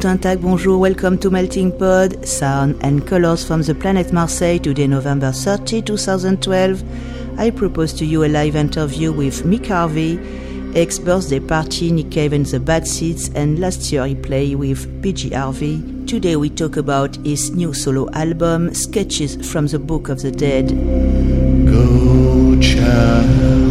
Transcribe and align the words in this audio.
Guten 0.00 0.18
tag, 0.18 0.40
bonjour, 0.40 0.78
welcome 0.78 1.18
to 1.18 1.28
Melting 1.28 1.72
Pod, 1.72 2.26
sound 2.26 2.74
and 2.80 3.06
colors 3.06 3.44
from 3.44 3.60
the 3.60 3.74
planet 3.74 4.14
Marseille, 4.14 4.58
today 4.58 4.86
November 4.86 5.30
30, 5.30 5.82
2012. 5.82 7.38
I 7.38 7.50
propose 7.50 7.92
to 7.92 8.06
you 8.06 8.24
a 8.24 8.28
live 8.28 8.56
interview 8.56 9.12
with 9.12 9.44
Mick 9.44 9.66
Harvey, 9.66 10.18
ex 10.74 10.98
birthday 10.98 11.38
party, 11.38 11.92
Nick 11.92 12.10
Cave 12.10 12.32
and 12.32 12.46
the 12.46 12.58
Bad 12.58 12.88
Seeds, 12.88 13.28
and 13.34 13.58
last 13.58 13.92
year 13.92 14.06
he 14.06 14.14
played 14.14 14.56
with 14.56 15.02
PJ 15.02 15.34
Harvey. 15.34 15.82
Today 16.06 16.36
we 16.36 16.48
talk 16.48 16.78
about 16.78 17.16
his 17.16 17.50
new 17.50 17.74
solo 17.74 18.08
album, 18.12 18.72
Sketches 18.72 19.36
from 19.52 19.66
the 19.66 19.78
Book 19.78 20.08
of 20.08 20.22
the 20.22 20.30
Dead. 20.30 20.68
Go, 21.66 22.58
child, 22.58 23.69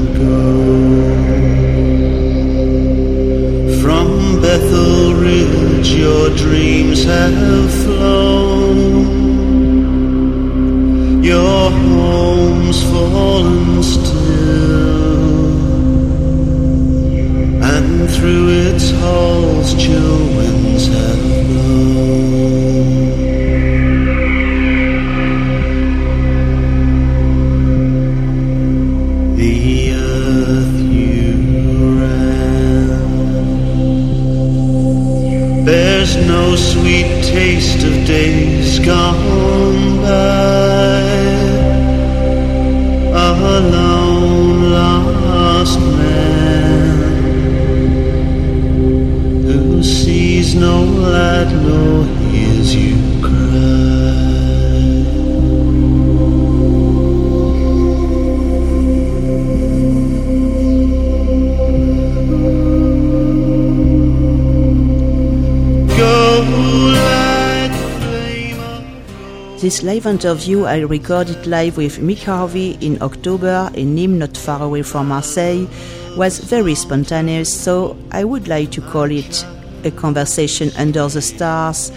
This 69.60 69.84
live 69.84 70.06
interview 70.06 70.64
I 70.64 70.80
recorded 70.80 71.46
live 71.46 71.76
with 71.76 71.98
Mick 71.98 72.24
Harvey 72.24 72.78
in 72.80 73.02
October 73.02 73.70
in 73.74 73.94
Nîmes, 73.94 74.20
not 74.20 74.38
far 74.38 74.64
away 74.64 74.84
from 74.84 75.10
Marseille, 75.10 75.68
was 76.16 76.40
very 76.40 76.76
spontaneous, 76.76 77.54
so 77.54 77.98
I 78.12 78.24
would 78.24 78.48
like 78.48 78.72
to 78.72 78.82
call 78.82 79.12
it 79.12 79.46
a 79.84 79.92
conversation 79.92 80.72
under 80.78 81.10
the 81.10 81.22
stars 81.22 81.92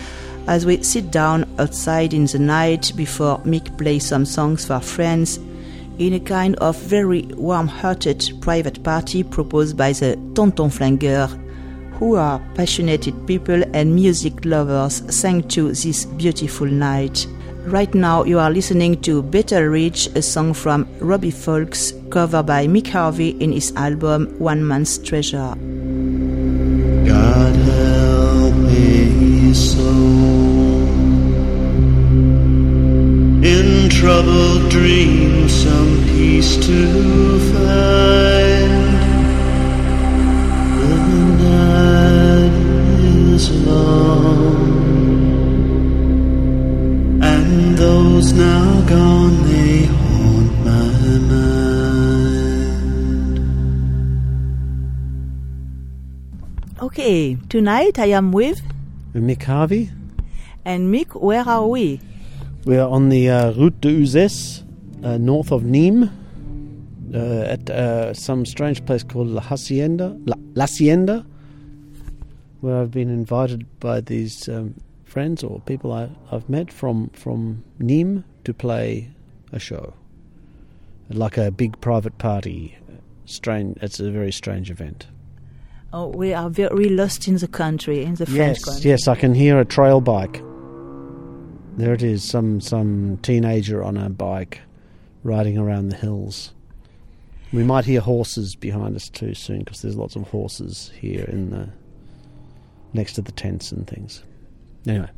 as 0.49 0.67
we 0.67 0.83
sit 0.83 1.13
down 1.13 1.49
outside 1.61 2.13
in 2.13 2.27
the 2.27 2.41
night 2.41 2.93
before 2.97 3.39
Mick 3.45 3.79
plays 3.79 4.07
some 4.07 4.25
songs 4.25 4.65
for 4.65 4.81
friends 4.81 5.39
in 5.99 6.15
a 6.15 6.21
kind 6.21 6.57
of 6.57 6.77
very 6.79 7.23
warm-hearted 7.37 8.29
private 8.41 8.83
party 8.83 9.23
proposed 9.23 9.77
by 9.77 9.93
the 9.93 10.17
Tontons 10.35 10.77
Flingueurs 10.77 11.42
who 12.03 12.17
are 12.17 12.41
passionate 12.57 13.07
people 13.29 13.63
and 13.75 13.95
music 13.95 14.45
lovers 14.45 15.05
sang 15.15 15.41
to 15.47 15.69
this 15.69 16.05
beautiful 16.05 16.67
night. 16.67 17.29
Right 17.65 17.95
now, 17.95 18.25
you 18.25 18.41
are 18.41 18.51
listening 18.51 19.01
to 19.03 19.23
Bethelridge, 19.23 20.17
a 20.17 20.21
song 20.21 20.53
from 20.53 20.89
Robbie 20.99 21.31
Fulks, 21.31 21.93
covered 22.11 22.47
by 22.47 22.67
Mick 22.67 22.89
Harvey 22.89 23.41
in 23.41 23.53
his 23.53 23.73
album 23.77 24.35
One 24.41 24.67
Man's 24.67 24.99
Treasure. 24.99 25.55
God 27.07 27.55
help 27.71 28.55
me 28.57 29.55
so. 29.55 29.89
In 33.47 33.89
troubled 33.91 34.73
dreams, 34.73 35.53
some 35.53 36.03
peace 36.09 36.57
to 36.67 37.39
find. 37.53 38.62
Is 43.35 43.51
long, 43.67 44.83
and 47.23 47.77
those 47.79 48.33
now 48.33 48.81
gone 48.87 49.37
they 49.49 49.85
haunt 49.87 50.53
my 50.65 51.19
mind. 51.31 51.63
Okay, 56.83 57.37
tonight 57.49 57.99
I 57.99 58.07
am 58.07 58.33
with 58.33 58.61
Mick 59.15 59.43
Harvey. 59.45 59.91
and 60.65 60.93
Mick. 60.95 61.15
Where 61.21 61.43
are 61.49 61.67
we? 61.67 62.01
We 62.65 62.77
are 62.77 62.89
on 62.89 63.09
the 63.09 63.31
uh, 63.31 63.53
Route 63.53 63.81
de 63.81 63.89
Uzès, 63.89 64.63
uh, 65.03 65.17
north 65.19 65.51
of 65.53 65.63
Nîmes, 65.63 66.11
uh, 67.15 67.45
at 67.55 67.71
uh, 67.71 68.13
some 68.15 68.45
strange 68.47 68.85
place 68.85 69.03
called 69.03 69.29
La 69.29 69.41
Hacienda, 69.43 70.17
La, 70.27 70.37
La 70.55 70.65
Hacienda, 70.65 71.25
where 72.63 72.79
I've 72.81 72.91
been 72.93 73.11
invited 73.11 73.67
by 73.81 74.01
these 74.01 74.49
um, 74.49 74.75
friends 75.05 75.43
or 75.43 75.61
people 75.67 75.93
I, 75.93 76.09
I've 76.31 76.49
met 76.49 76.73
from 76.73 77.11
from 77.11 77.63
Nîmes 77.79 78.25
to 78.45 78.55
play 78.55 79.11
a 79.53 79.59
show, 79.59 79.93
like 81.11 81.37
a 81.37 81.51
big 81.51 81.79
private 81.83 82.17
party. 82.17 82.79
Strange. 83.27 83.77
It's 83.83 84.01
a 84.01 84.11
very 84.11 84.33
strange 84.33 84.71
event. 84.71 85.07
Oh, 85.93 86.09
we 86.09 86.33
are 86.33 86.49
very 86.49 86.89
lost 86.89 87.29
in 87.29 87.37
the 87.37 87.47
country, 87.49 88.03
in 88.03 88.15
the 88.15 88.25
French 88.27 88.59
Yes, 88.59 88.65
country. 88.65 88.91
yes, 88.91 89.09
I 89.09 89.15
can 89.15 89.35
hear 89.35 89.61
a 89.61 89.65
trail 89.65 90.01
bike. 90.01 90.41
There 91.77 91.93
it 91.93 92.03
is, 92.03 92.23
some 92.25 92.61
some 92.61 93.19
teenager 93.23 93.83
on 93.83 93.97
a 93.97 94.09
bike 94.09 94.61
riding 95.25 95.59
around 95.59 95.89
the 95.89 95.97
hills. 95.97 96.53
We 97.53 97.65
might 97.65 97.85
hear 97.85 98.01
horses 98.01 98.55
behind 98.55 98.97
us 98.97 99.09
too 99.09 99.35
soon 99.35 99.59
because 99.61 99.83
there's 99.83 99.97
lots 99.97 100.17
of 100.17 100.23
horses 100.29 100.91
here 100.99 101.25
in 101.25 101.51
the 101.51 101.69
next 102.95 103.15
to 103.15 103.23
the 103.23 103.33
tents 103.33 103.73
and 103.73 103.87
things. 103.87 104.23
Anyway, 104.87 105.09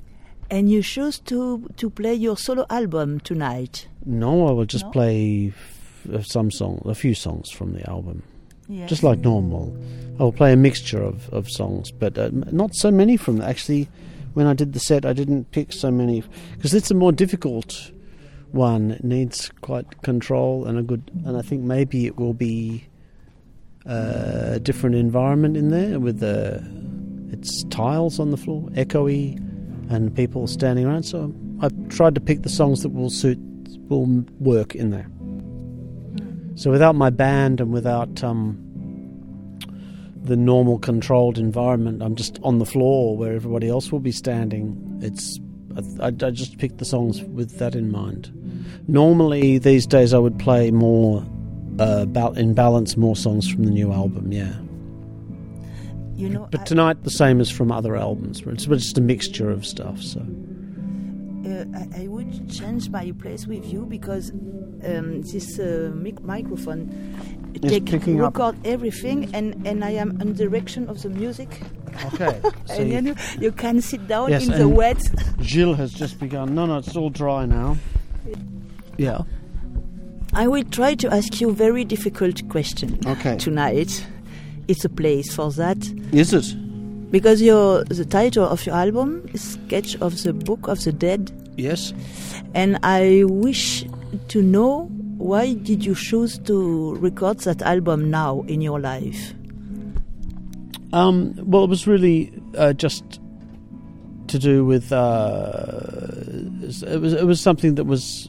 And 0.51 0.71
you 0.71 0.83
choose 0.83 1.19
to 1.21 1.69
to 1.77 1.91
play 1.91 2.15
your 2.15 2.37
solo 2.37 2.65
album 2.71 3.21
tonight. 3.21 3.89
no, 4.07 4.47
I 4.49 4.53
will 4.53 4.67
just 4.67 4.85
No? 4.85 4.91
play 4.93 5.49
f- 5.49 6.09
uh, 6.15 6.23
some 6.23 6.51
song, 6.51 6.83
a 6.85 6.95
few 6.95 7.15
songs 7.15 7.51
from 7.51 7.73
the 7.73 7.89
album, 7.91 8.23
Yes. 8.69 8.89
just 8.91 9.03
like 9.03 9.21
normal. 9.25 9.75
I'll 10.21 10.33
play 10.33 10.53
a 10.53 10.57
mixture 10.57 11.03
of, 11.03 11.29
of 11.33 11.49
songs, 11.49 11.91
but 11.91 12.19
uh, 12.19 12.31
not 12.53 12.75
so 12.75 12.91
many 12.91 13.17
from 13.17 13.41
actually. 13.41 13.89
When 14.35 14.47
I 14.49 14.55
did 14.55 14.73
the 14.73 14.81
set, 14.81 15.05
I 15.07 15.13
didn't 15.13 15.51
pick 15.53 15.73
so 15.73 15.91
many 15.91 16.23
because 16.57 16.75
it's 16.75 16.91
a 16.91 16.95
more 16.95 17.13
difficult 17.13 17.93
one. 18.53 18.91
It 18.91 19.05
needs 19.05 19.51
quite 19.61 20.03
control 20.03 20.67
and 20.67 20.77
a 20.79 20.83
good, 20.83 21.03
and 21.25 21.37
I 21.37 21.43
think 21.43 21.63
maybe 21.63 22.07
it 22.07 22.17
will 22.19 22.35
be 22.35 22.85
uh, 23.87 24.55
a 24.55 24.61
different 24.61 24.97
environment 24.97 25.57
in 25.57 25.71
there 25.71 26.01
with 26.01 26.19
the 26.21 26.63
it's 27.35 27.65
tiles 27.65 28.21
on 28.21 28.31
the 28.31 28.37
floor, 28.37 28.63
echoey, 28.71 29.37
and 29.91 30.15
people 30.15 30.47
standing 30.47 30.87
around. 30.87 31.03
So 31.03 31.35
I've 31.61 31.89
tried 31.89 32.15
to 32.15 32.21
pick 32.21 32.43
the 32.43 32.49
songs 32.49 32.83
that 32.83 32.91
will 32.91 33.11
suit, 33.11 33.39
will 33.89 34.07
work 34.39 34.75
in 34.75 34.91
there. 34.91 35.09
So 36.57 36.71
without 36.71 36.95
my 36.95 37.11
band 37.11 37.61
and 37.61 37.73
without 37.73 38.23
um, 38.23 38.57
the 40.23 40.37
normal 40.37 40.79
controlled 40.79 41.37
environment, 41.37 42.03
I'm 42.03 42.15
just 42.15 42.39
on 42.45 42.61
the 42.61 42.67
floor 42.67 43.17
where 43.17 43.35
everybody 43.35 43.69
else 43.69 43.91
will 43.91 44.01
be 44.01 44.13
standing. 44.13 45.01
It's 45.03 45.41
I, 46.01 46.07
I 46.07 46.31
just 46.31 46.59
picked 46.59 46.79
the 46.79 46.85
songs 46.85 47.21
with 47.23 47.59
that 47.59 47.75
in 47.75 47.91
mind. 47.91 48.31
Normally 48.87 49.59
these 49.59 49.89
days 49.89 50.15
I 50.15 50.19
would 50.19 50.39
play 50.39 50.71
more 50.71 51.27
uh, 51.81 52.07
in 52.37 52.55
balance 52.55 52.97
more 52.97 53.17
songs 53.17 53.51
from 53.51 53.65
the 53.65 53.73
new 53.73 53.93
album. 53.93 54.31
Yeah, 54.31 54.55
You 56.17 56.29
know, 56.29 56.49
but 56.51 56.61
I- 56.61 56.65
tonight 56.65 57.03
the 57.05 57.11
same 57.11 57.41
as 57.41 57.51
from 57.51 57.73
other 57.73 57.97
albums. 57.97 58.43
It's 58.47 58.67
just 58.67 58.99
a 58.99 59.01
mixture 59.01 59.51
of 59.51 59.67
stuff. 59.67 60.01
So 60.01 60.21
uh, 60.21 61.65
I, 61.77 62.03
I 62.05 62.07
would 62.07 62.51
change 62.51 62.89
my 62.91 63.13
place 63.21 63.47
with 63.47 63.65
you 63.73 63.85
because 63.87 64.31
um, 64.31 65.23
this 65.23 65.59
uh, 65.59 65.91
mic- 65.95 66.23
microphone 66.23 66.89
It's 67.55 67.67
take 67.69 67.87
picking 67.87 68.21
up. 68.21 68.37
record 68.37 68.57
everything, 68.67 69.35
and, 69.35 69.67
and 69.67 69.85
I 69.85 69.91
am 69.91 70.21
in 70.21 70.35
direction 70.35 70.89
of 70.89 71.03
the 71.03 71.09
music. 71.11 71.61
okay. 72.15 72.41
So 72.67 72.75
and 72.75 72.89
you- 72.89 72.95
then 72.95 73.07
you, 73.07 73.15
you 73.41 73.53
can 73.53 73.81
sit 73.81 74.07
down 74.09 74.31
Yes, 74.31 74.47
in 74.47 74.59
the 74.59 74.69
wet. 74.69 75.03
Gilles 75.43 75.75
has 75.77 75.93
just 75.93 76.19
begun. 76.21 76.55
No, 76.55 76.67
no, 76.67 76.79
it's 76.79 76.97
all 76.97 77.11
dry 77.11 77.45
now. 77.47 77.77
Yeah. 78.99 79.23
I 80.33 80.49
will 80.49 80.65
try 80.65 80.95
to 80.97 81.13
ask 81.13 81.41
you 81.41 81.53
very 81.53 81.85
difficult 81.85 82.49
question 82.49 82.99
Okay. 83.07 83.37
tonight. 83.37 84.05
It's 84.69 84.85
a 84.85 84.89
place 84.89 85.35
for 85.35 85.51
that. 85.53 85.79
Is 86.13 86.33
it? 86.33 86.55
Because 87.11 87.41
your 87.43 87.85
the 87.85 88.05
title 88.05 88.45
of 88.45 88.65
your 88.67 88.75
album 88.75 89.29
is 89.33 89.43
Sketch 89.43 89.97
of 90.01 90.23
the 90.23 90.33
Book 90.33 90.67
of 90.69 90.83
the 90.85 90.93
Dead, 90.93 91.31
Yes. 91.57 91.93
and 92.55 92.79
I 92.83 93.25
wish 93.27 93.85
to 94.29 94.43
know 94.43 94.87
why 95.19 95.55
did 95.55 95.85
you 95.85 95.95
choose 95.95 96.39
to 96.41 96.95
record 96.97 97.39
that 97.41 97.63
album 97.63 98.11
now 98.11 98.43
in 98.49 98.61
your 98.61 98.81
life? 98.81 99.33
Um, 100.93 101.35
well, 101.39 101.65
it 101.65 101.69
was 101.71 101.87
really 101.87 102.33
uh, 102.57 102.73
just 102.73 103.21
to 104.29 104.39
do 104.39 104.65
with 104.65 104.93
uh, 104.93 106.11
it 106.63 107.01
was 107.01 107.13
it 107.13 107.27
was 107.27 107.41
something 107.41 107.75
that 107.77 107.85
was 107.85 108.29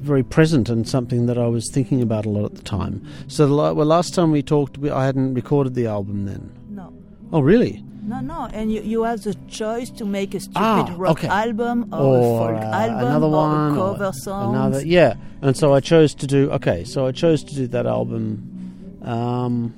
very 0.00 0.22
present 0.22 0.68
and 0.68 0.88
something 0.88 1.26
that 1.26 1.38
I 1.38 1.46
was 1.46 1.70
thinking 1.70 2.02
about 2.02 2.26
a 2.26 2.30
lot 2.30 2.44
at 2.44 2.54
the 2.54 2.62
time. 2.62 3.06
So, 3.28 3.46
the, 3.46 3.54
well, 3.54 3.86
last 3.86 4.14
time 4.14 4.30
we 4.30 4.42
talked, 4.42 4.78
we, 4.78 4.90
I 4.90 5.04
hadn't 5.06 5.34
recorded 5.34 5.74
the 5.74 5.86
album 5.86 6.26
then. 6.26 6.52
No. 6.68 6.92
Oh, 7.32 7.40
really? 7.40 7.82
No, 8.02 8.18
no, 8.20 8.48
and 8.52 8.72
you, 8.72 8.80
you 8.80 9.02
have 9.04 9.22
the 9.22 9.34
choice 9.46 9.90
to 9.90 10.04
make 10.04 10.34
a 10.34 10.40
stupid 10.40 10.56
Ah, 10.58 10.94
rock 10.96 11.18
okay. 11.18 11.28
album 11.28 11.92
or, 11.92 12.18
a 12.18 12.22
folk 12.22 12.62
uh, 12.62 12.76
album 12.76 12.98
another 12.98 13.26
or 13.26 13.30
one, 13.30 13.78
or 13.78 13.92
cover 13.92 14.12
song. 14.12 14.54
another. 14.54 14.84
Yeah, 14.84 15.14
and 15.42 15.56
so 15.56 15.74
I 15.74 15.80
chose 15.80 16.14
to 16.16 16.26
do. 16.26 16.50
Okay, 16.50 16.82
so 16.84 17.06
I 17.06 17.12
chose 17.12 17.44
to 17.44 17.54
do 17.54 17.66
that 17.68 17.86
album. 17.86 18.98
Um, 19.02 19.74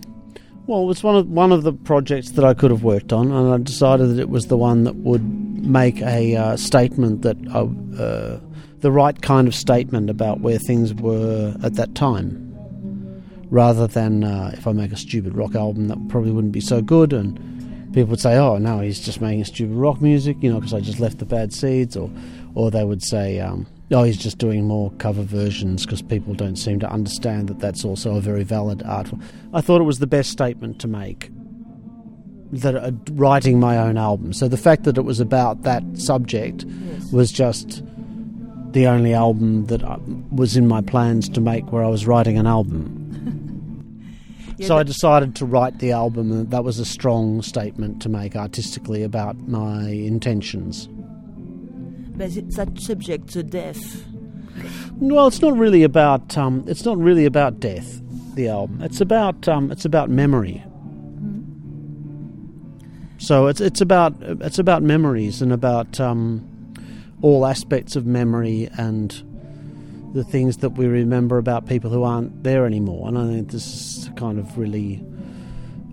well, 0.66 0.82
it 0.82 0.86
was 0.86 1.02
one 1.02 1.16
of 1.16 1.28
one 1.28 1.52
of 1.52 1.64
the 1.64 1.72
projects 1.72 2.30
that 2.30 2.44
I 2.44 2.54
could 2.54 2.70
have 2.70 2.84
worked 2.84 3.12
on, 3.12 3.32
and 3.32 3.52
I 3.52 3.58
decided 3.58 4.10
that 4.10 4.18
it 4.20 4.30
was 4.30 4.46
the 4.46 4.56
one 4.56 4.84
that 4.84 4.94
would 4.94 5.22
make 5.66 6.00
a 6.00 6.36
uh, 6.36 6.56
statement 6.56 7.22
that 7.22 7.36
I, 7.50 8.00
uh, 8.02 8.40
the 8.82 8.92
right 8.92 9.20
kind 9.22 9.48
of 9.48 9.54
statement 9.54 10.10
about 10.10 10.40
where 10.40 10.58
things 10.58 10.92
were 10.92 11.54
at 11.62 11.74
that 11.74 11.94
time, 11.94 12.36
rather 13.50 13.86
than 13.86 14.24
uh, 14.24 14.50
if 14.54 14.66
I 14.66 14.72
make 14.72 14.92
a 14.92 14.96
stupid 14.96 15.34
rock 15.34 15.54
album 15.54 15.88
that 15.88 15.98
probably 16.08 16.32
wouldn't 16.32 16.52
be 16.52 16.60
so 16.60 16.82
good 16.82 17.12
and 17.12 17.38
people 17.94 18.10
would 18.10 18.20
say, 18.20 18.36
"Oh, 18.36 18.58
no, 18.58 18.80
he's 18.80 19.00
just 19.00 19.20
making 19.20 19.44
stupid 19.44 19.74
rock 19.74 20.00
music," 20.00 20.36
you 20.40 20.50
know, 20.50 20.58
because 20.60 20.74
I 20.74 20.80
just 20.80 21.00
left 21.00 21.18
the 21.18 21.24
bad 21.24 21.52
seeds, 21.52 21.96
or 21.96 22.10
or 22.54 22.70
they 22.70 22.84
would 22.84 23.02
say, 23.02 23.38
um, 23.40 23.66
"Oh, 23.90 24.02
he's 24.02 24.16
just 24.18 24.38
doing 24.38 24.64
more 24.66 24.90
cover 24.98 25.22
versions," 25.22 25.84
because 25.86 26.02
people 26.02 26.34
don't 26.34 26.56
seem 26.56 26.80
to 26.80 26.90
understand 26.90 27.48
that 27.48 27.60
that's 27.60 27.84
also 27.84 28.16
a 28.16 28.20
very 28.20 28.44
valid 28.44 28.82
art 28.84 29.08
form. 29.08 29.22
I 29.54 29.60
thought 29.60 29.80
it 29.80 29.84
was 29.84 29.98
the 30.00 30.06
best 30.06 30.30
statement 30.30 30.78
to 30.80 30.88
make. 30.88 31.30
That 32.52 32.74
uh, 32.76 32.90
writing 33.12 33.58
my 33.60 33.78
own 33.78 33.96
album, 33.96 34.32
so 34.34 34.46
the 34.48 34.58
fact 34.58 34.84
that 34.84 34.98
it 34.98 35.04
was 35.06 35.20
about 35.20 35.62
that 35.62 35.82
subject 35.94 36.64
Yes. 36.66 37.10
was 37.12 37.32
just 37.32 37.82
the 38.72 38.86
only 38.86 39.12
album 39.14 39.66
that 39.66 39.82
I, 39.84 39.98
was 40.30 40.56
in 40.56 40.66
my 40.66 40.80
plans 40.80 41.28
to 41.30 41.40
make 41.40 41.70
where 41.72 41.84
I 41.84 41.88
was 41.88 42.06
writing 42.06 42.38
an 42.38 42.46
album. 42.46 42.98
Yeah, 44.58 44.66
So 44.68 44.76
I 44.76 44.82
decided 44.82 45.34
to 45.36 45.46
write 45.46 45.78
the 45.78 45.92
album, 45.92 46.30
and 46.30 46.50
that 46.50 46.62
was 46.62 46.78
a 46.78 46.84
strong 46.84 47.40
statement 47.40 48.02
to 48.02 48.10
make 48.10 48.36
artistically 48.36 49.02
about 49.02 49.36
my 49.48 49.88
intentions. 49.88 50.88
but 52.16 52.36
it- 52.36 52.54
that 52.56 52.78
subject, 52.78 53.28
to 53.30 53.42
death. 53.42 54.04
Well, 54.98 55.26
it's 55.26 55.40
not 55.40 55.56
really 55.56 55.82
about 55.82 56.36
um, 56.36 56.64
it's 56.68 56.84
not 56.84 56.98
really 56.98 57.24
about 57.24 57.60
death. 57.60 58.00
The 58.34 58.48
album. 58.48 58.82
It's 58.82 59.00
about 59.00 59.48
um, 59.48 59.72
it's 59.72 59.86
about 59.86 60.10
memory. 60.10 60.62
So 63.18 63.46
it's 63.46 63.60
it's 63.60 63.80
about 63.80 64.14
it's 64.20 64.58
about 64.58 64.82
memories 64.82 65.40
and 65.40 65.52
about 65.52 65.98
um, 65.98 66.46
all 67.22 67.46
aspects 67.46 67.96
of 67.96 68.04
memory 68.04 68.68
and 68.76 69.10
the 70.12 70.24
things 70.24 70.58
that 70.58 70.70
we 70.70 70.86
remember 70.86 71.38
about 71.38 71.66
people 71.66 71.90
who 71.90 72.02
aren't 72.02 72.42
there 72.42 72.66
anymore. 72.66 73.08
And 73.08 73.16
I 73.16 73.26
think 73.28 73.50
this 73.50 73.64
is 73.64 74.10
kind 74.16 74.38
of 74.38 74.58
really 74.58 75.02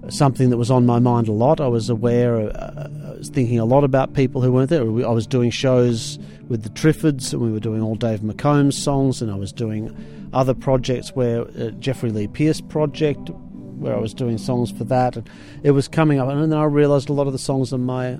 something 0.09 0.49
that 0.49 0.57
was 0.57 0.71
on 0.71 0.85
my 0.85 0.99
mind 0.99 1.27
a 1.27 1.31
lot. 1.31 1.61
I 1.61 1.67
was 1.67 1.89
aware, 1.89 2.35
uh, 2.37 2.89
I 3.07 3.17
was 3.17 3.29
thinking 3.29 3.59
a 3.59 3.65
lot 3.65 3.83
about 3.83 4.13
people 4.13 4.41
who 4.41 4.51
weren't 4.51 4.69
there. 4.69 4.81
I 4.81 5.11
was 5.11 5.27
doing 5.27 5.51
shows 5.51 6.19
with 6.47 6.63
the 6.63 6.69
Triffids, 6.69 7.31
and 7.31 7.41
we 7.41 7.51
were 7.51 7.59
doing 7.59 7.81
all 7.81 7.95
Dave 7.95 8.21
McComb's 8.21 8.81
songs, 8.81 9.21
and 9.21 9.31
I 9.31 9.35
was 9.35 9.53
doing 9.53 9.95
other 10.33 10.53
projects 10.53 11.15
where 11.15 11.41
uh, 11.41 11.69
Jeffrey 11.79 12.11
Lee 12.11 12.27
Pierce 12.27 12.59
project, 12.59 13.29
where 13.29 13.95
I 13.95 13.99
was 13.99 14.13
doing 14.13 14.37
songs 14.37 14.71
for 14.71 14.83
that. 14.85 15.15
And 15.15 15.29
it 15.63 15.71
was 15.71 15.87
coming 15.87 16.19
up, 16.19 16.27
and 16.27 16.51
then 16.51 16.57
I 16.57 16.63
realised 16.63 17.09
a 17.09 17.13
lot 17.13 17.27
of 17.27 17.33
the 17.33 17.39
songs 17.39 17.71
on 17.71 17.83
my 17.83 18.19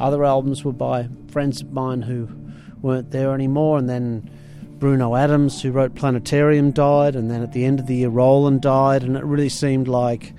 other 0.00 0.24
albums 0.24 0.64
were 0.64 0.72
by 0.72 1.08
friends 1.30 1.60
of 1.60 1.72
mine 1.72 2.02
who 2.02 2.28
weren't 2.82 3.10
there 3.10 3.34
anymore, 3.34 3.78
and 3.78 3.88
then. 3.88 4.30
Bruno 4.80 5.14
Adams, 5.14 5.60
who 5.60 5.72
wrote 5.72 5.94
Planetarium, 5.94 6.70
died, 6.70 7.14
and 7.14 7.30
then 7.30 7.42
at 7.42 7.52
the 7.52 7.66
end 7.66 7.80
of 7.80 7.86
the 7.86 7.96
year, 7.96 8.08
Rowland 8.08 8.62
died, 8.62 9.02
and 9.02 9.14
it 9.14 9.24
really 9.24 9.50
seemed 9.50 9.88
like 9.88 10.32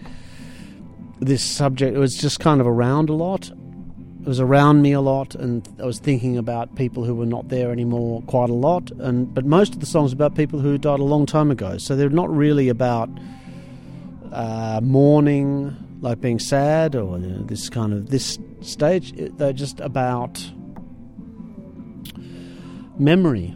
this 1.21 1.43
subject 1.43 1.95
it 1.95 1.99
was 1.99 2.15
just 2.15 2.39
kind 2.39 2.59
of 2.59 2.65
around 2.65 3.07
a 3.07 3.13
lot 3.13 3.49
it 3.49 4.27
was 4.27 4.39
around 4.39 4.81
me 4.81 4.91
a 4.91 4.99
lot 4.99 5.35
and 5.35 5.69
i 5.79 5.85
was 5.85 5.99
thinking 5.99 6.35
about 6.35 6.75
people 6.75 7.05
who 7.05 7.13
were 7.13 7.27
not 7.27 7.47
there 7.49 7.71
anymore 7.71 8.23
quite 8.23 8.49
a 8.49 8.53
lot 8.53 8.89
and 8.99 9.31
but 9.33 9.45
most 9.45 9.73
of 9.75 9.79
the 9.79 9.85
songs 9.85 10.11
about 10.11 10.35
people 10.35 10.59
who 10.59 10.79
died 10.79 10.99
a 10.99 11.03
long 11.03 11.27
time 11.27 11.51
ago 11.51 11.77
so 11.77 11.95
they're 11.95 12.09
not 12.09 12.29
really 12.35 12.69
about 12.69 13.07
uh, 14.31 14.79
mourning 14.81 15.75
like 16.01 16.19
being 16.19 16.39
sad 16.39 16.95
or 16.95 17.17
you 17.17 17.27
know, 17.27 17.43
this 17.43 17.69
kind 17.69 17.93
of 17.93 18.09
this 18.09 18.37
stage 18.61 19.13
they're 19.37 19.53
just 19.53 19.79
about 19.79 20.43
memory 22.97 23.55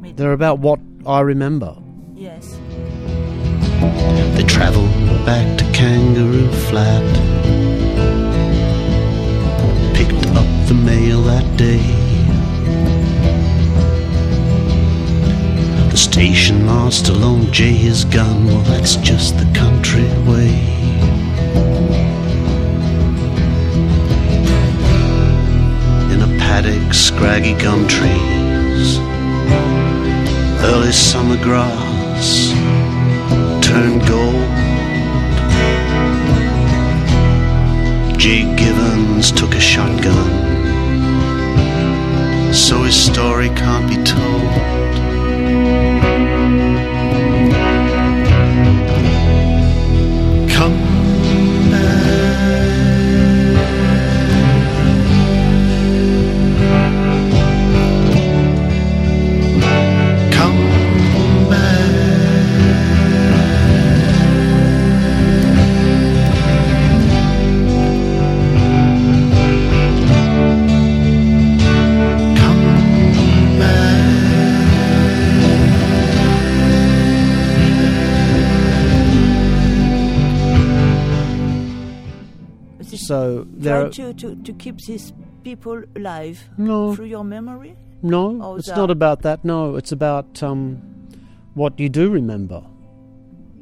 Wait, 0.00 0.16
they're 0.16 0.32
about 0.32 0.60
what 0.60 0.80
i 1.06 1.20
remember 1.20 1.76
yes. 2.14 2.58
They 4.36 4.44
traveled 4.44 4.90
back 5.26 5.58
to 5.58 5.64
Kangaroo 5.72 6.50
Flat. 6.68 7.04
Picked 9.94 10.26
up 10.34 10.46
the 10.68 10.74
mail 10.74 11.20
that 11.22 11.56
day. 11.58 11.82
The 15.90 15.96
station 15.96 16.64
master 16.64 17.12
loaned 17.12 17.52
Jay 17.52 17.72
his 17.72 18.04
gun. 18.06 18.46
Well, 18.46 18.62
that's 18.62 18.96
just 18.96 19.36
the 19.38 19.44
country 19.52 19.75
In 26.56 26.64
a 26.64 26.68
paddock, 26.68 26.94
scraggy 26.94 27.52
gum 27.52 27.86
trees. 27.86 28.98
Early 30.64 30.90
summer 30.90 31.36
grass 31.36 32.50
turned 33.62 34.00
gold. 34.08 34.48
Jay 38.18 38.44
Givens 38.56 39.32
took 39.32 39.54
a 39.54 39.60
shotgun, 39.60 40.30
so 42.54 42.84
his 42.84 42.96
story 42.96 43.50
can't 43.50 43.86
be 43.86 44.02
told. 44.02 45.05
So 83.06 83.44
Try 83.44 83.52
there 83.62 83.88
to, 83.90 84.14
to, 84.14 84.34
to 84.36 84.52
keep 84.54 84.78
these 84.80 85.12
people 85.42 85.82
alive 85.94 86.38
no 86.58 86.94
through 86.94 87.06
your 87.06 87.24
memory. 87.24 87.76
No, 88.02 88.38
Oh, 88.42 88.56
it's 88.56 88.68
not 88.68 88.90
about 88.90 89.22
that. 89.22 89.44
No, 89.44 89.76
it's 89.76 89.92
about 89.92 90.42
um, 90.42 90.76
what 91.54 91.78
you 91.80 91.88
do 91.88 92.10
remember, 92.10 92.60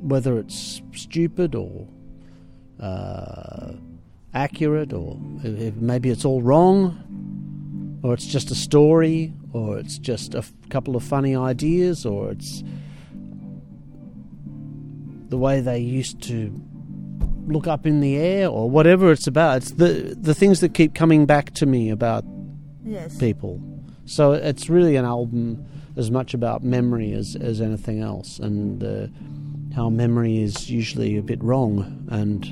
whether 0.01 0.39
it's 0.39 0.83
stupid 0.95 1.55
or 1.55 1.87
uh, 2.81 3.73
accurate, 4.35 4.93
or 4.93 5.17
maybe 5.77 6.11
it's 6.11 6.25
all 6.25 6.43
wrong, 6.43 8.01
or 8.03 8.13
it's 8.15 8.27
just 8.27 8.51
a 8.51 8.55
story, 8.55 9.33
or 9.53 9.79
it's 9.79 9.99
just 9.99 10.35
a 10.35 10.39
f- 10.39 10.53
couple 10.69 10.97
of 10.97 11.03
funny 11.05 11.37
ideas, 11.37 12.05
or 12.05 12.33
it's 12.33 12.63
the 15.29 15.39
way 15.39 15.61
they 15.61 15.79
used 15.79 16.21
to 16.23 16.53
look 17.47 17.67
up 17.67 17.87
in 17.87 18.01
the 18.01 18.17
air, 18.17 18.49
or 18.49 18.69
whatever 18.71 19.13
it's 19.13 19.27
about. 19.27 19.59
It's 19.59 19.71
the 19.73 20.17
the 20.21 20.35
things 20.35 20.61
that 20.61 20.75
keep 20.75 20.95
coming 20.95 21.27
back 21.27 21.53
to 21.55 21.67
me 21.67 21.91
about 21.91 22.25
Yes. 22.85 23.17
people. 23.17 23.61
So 24.07 24.33
it's 24.33 24.69
really 24.69 24.97
an 24.97 25.05
album 25.07 25.65
as 25.97 26.11
much 26.11 26.35
about 26.35 26.63
memory 26.63 27.13
as, 27.13 27.37
as 27.37 27.61
anything 27.61 28.01
else, 28.01 28.39
and 28.39 28.83
uh, 28.85 29.07
how 29.75 29.89
memory 29.89 30.43
is 30.43 30.69
usually 30.71 31.17
a 31.17 31.23
bit 31.23 31.43
wrong, 31.43 32.07
and 32.11 32.45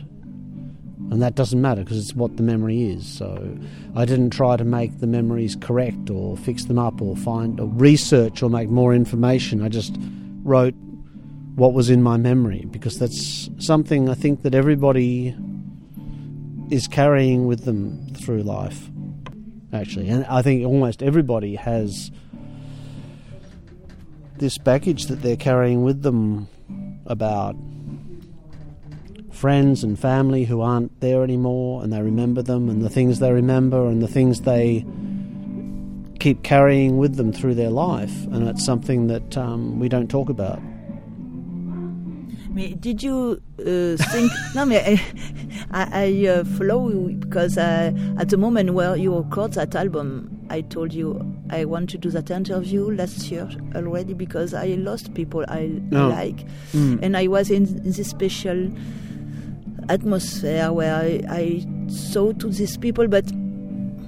and 1.10 1.20
that 1.20 1.34
doesn't 1.34 1.60
matter 1.60 1.82
because 1.82 1.98
it's 1.98 2.14
what 2.14 2.36
the 2.36 2.42
memory 2.42 2.84
is. 2.84 3.06
So 3.06 3.58
I 3.94 4.04
didn't 4.06 4.30
try 4.30 4.56
to 4.56 4.64
make 4.64 5.00
the 5.00 5.06
memories 5.06 5.56
correct 5.60 6.08
or 6.08 6.36
fix 6.38 6.64
them 6.64 6.78
up 6.78 7.02
or 7.02 7.16
find 7.16 7.60
or 7.60 7.66
research 7.66 8.42
or 8.42 8.48
make 8.48 8.70
more 8.70 8.94
information. 8.94 9.62
I 9.62 9.68
just 9.68 9.94
wrote 10.44 10.74
what 11.54 11.74
was 11.74 11.90
in 11.90 12.02
my 12.02 12.16
memory 12.16 12.64
because 12.70 12.98
that's 12.98 13.50
something 13.58 14.08
I 14.08 14.14
think 14.14 14.42
that 14.42 14.54
everybody 14.54 15.36
is 16.70 16.88
carrying 16.88 17.46
with 17.46 17.64
them 17.64 18.14
through 18.14 18.42
life. 18.42 18.88
Actually, 19.72 20.08
and 20.08 20.24
I 20.26 20.42
think 20.42 20.66
almost 20.66 21.02
everybody 21.02 21.54
has 21.56 22.10
this 24.36 24.58
baggage 24.58 25.06
that 25.06 25.22
they're 25.22 25.36
carrying 25.36 25.82
with 25.82 26.02
them 26.02 26.48
about 27.06 27.56
friends 29.30 29.82
and 29.82 29.98
family 29.98 30.44
who 30.44 30.60
aren't 30.60 31.00
there 31.00 31.22
anymore 31.24 31.82
and 31.82 31.92
they 31.92 32.00
remember 32.00 32.42
them 32.42 32.68
and 32.68 32.82
the 32.82 32.90
things 32.90 33.18
they 33.18 33.32
remember 33.32 33.88
and 33.88 34.02
the 34.02 34.08
things 34.08 34.42
they 34.42 34.84
keep 36.20 36.42
carrying 36.42 36.98
with 36.98 37.16
them 37.16 37.32
through 37.32 37.54
their 37.54 37.70
life 37.70 38.24
and 38.26 38.46
it's 38.46 38.64
something 38.64 39.08
that 39.08 39.36
um, 39.36 39.80
we 39.80 39.88
don't 39.88 40.08
talk 40.08 40.28
about 40.28 40.60
did 42.54 43.02
you 43.02 43.42
uh, 43.60 43.96
think? 44.10 44.32
no, 44.54 44.64
I, 45.70 45.88
I 45.92 46.26
uh, 46.28 46.44
follow 46.44 46.88
you 46.88 47.16
because 47.18 47.56
uh, 47.56 47.92
at 48.18 48.28
the 48.28 48.36
moment 48.36 48.74
where 48.74 48.96
you 48.96 49.16
record 49.16 49.54
that 49.54 49.74
album, 49.74 50.46
I 50.50 50.60
told 50.60 50.92
you 50.92 51.20
I 51.50 51.64
want 51.64 51.90
to 51.90 51.98
do 51.98 52.10
that 52.10 52.30
interview 52.30 52.90
last 52.90 53.30
year 53.30 53.48
already 53.74 54.14
because 54.14 54.54
I 54.54 54.66
lost 54.78 55.14
people 55.14 55.44
I 55.48 55.80
no. 55.90 56.08
like, 56.08 56.46
mm. 56.72 56.98
and 57.02 57.16
I 57.16 57.26
was 57.26 57.50
in, 57.50 57.64
in 57.64 57.92
this 57.92 58.08
special 58.08 58.70
atmosphere 59.88 60.72
where 60.72 60.94
I, 60.94 61.22
I 61.28 61.66
saw 61.88 62.32
to 62.32 62.48
these 62.48 62.76
people, 62.76 63.08
but 63.08 63.30